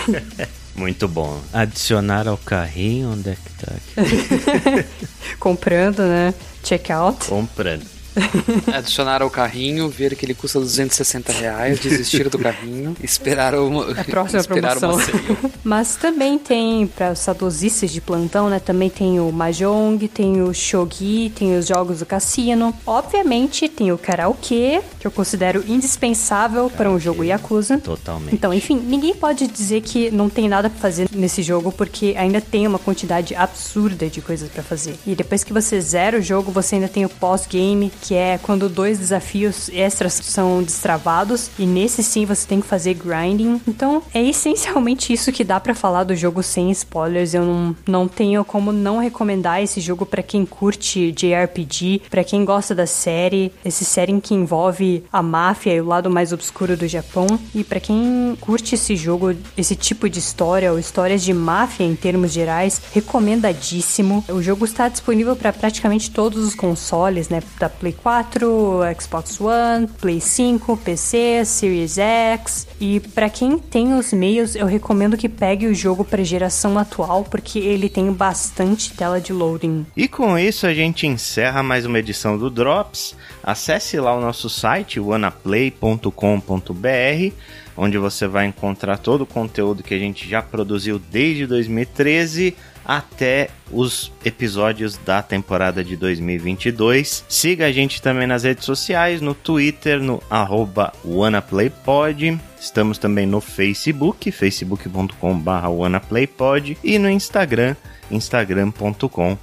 [0.74, 1.40] Muito bom.
[1.52, 5.36] Adicionar ao carrinho, onde é que tá aqui?
[5.38, 6.34] Comprando, né?
[6.64, 7.26] Checkout.
[7.26, 7.84] Comprando.
[8.72, 14.04] Adicionar ao carrinho, ver que ele custa 260 reais, desistir do carrinho, esperar uma, A
[14.04, 15.14] próxima esperar promoção.
[15.64, 18.58] Mas também tem, para os saudosistas de plantão, né?
[18.58, 22.74] Também tem o Mahjong, tem o Shogi, tem os jogos do cassino.
[22.86, 27.78] Obviamente tem o karaokê, que eu considero indispensável para um jogo Yakuza.
[27.78, 28.34] Totalmente.
[28.34, 32.40] Então, enfim, ninguém pode dizer que não tem nada pra fazer nesse jogo, porque ainda
[32.40, 34.94] tem uma quantidade absurda de coisas pra fazer.
[35.06, 38.68] E depois que você zera o jogo, você ainda tem o pós-game, que é quando
[38.68, 43.60] dois desafios extras são destravados e nesse sim você tem que fazer grinding.
[43.66, 47.32] Então é essencialmente isso que dá para falar do jogo sem spoilers.
[47.32, 52.44] Eu não, não tenho como não recomendar esse jogo para quem curte JRPG, para quem
[52.44, 56.88] gosta da série, esse série que envolve a máfia e o lado mais obscuro do
[56.88, 61.84] Japão e para quem curte esse jogo, esse tipo de história ou histórias de máfia
[61.84, 64.24] em termos gerais, recomendadíssimo.
[64.28, 67.40] O jogo está disponível para praticamente todos os consoles, né?
[67.58, 72.66] Da Play 4, Xbox One, Play 5, PC, Series X.
[72.80, 77.24] E para quem tem os meios, eu recomendo que pegue o jogo para geração atual,
[77.24, 79.86] porque ele tem bastante tela de loading.
[79.96, 83.14] E com isso a gente encerra mais uma edição do Drops.
[83.42, 87.32] Acesse lá o nosso site, wanaplay.com.br
[87.74, 93.48] onde você vai encontrar todo o conteúdo que a gente já produziu desde 2013 até
[93.70, 97.24] os episódios da temporada de 2022.
[97.28, 102.40] Siga a gente também nas redes sociais, no Twitter, no arroba WannaPlayPod.
[102.60, 107.74] Estamos também no Facebook, facebook.com.br WannaPlayPod e no Instagram,
[108.10, 109.36] instagram.com.br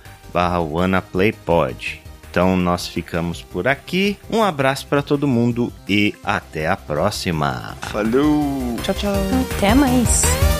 [0.71, 2.01] WannaPlayPod.
[2.29, 4.17] Então nós ficamos por aqui.
[4.29, 7.75] Um abraço para todo mundo e até a próxima.
[7.81, 8.77] Falou!
[8.83, 9.13] Tchau, tchau.
[9.57, 10.58] Até mais!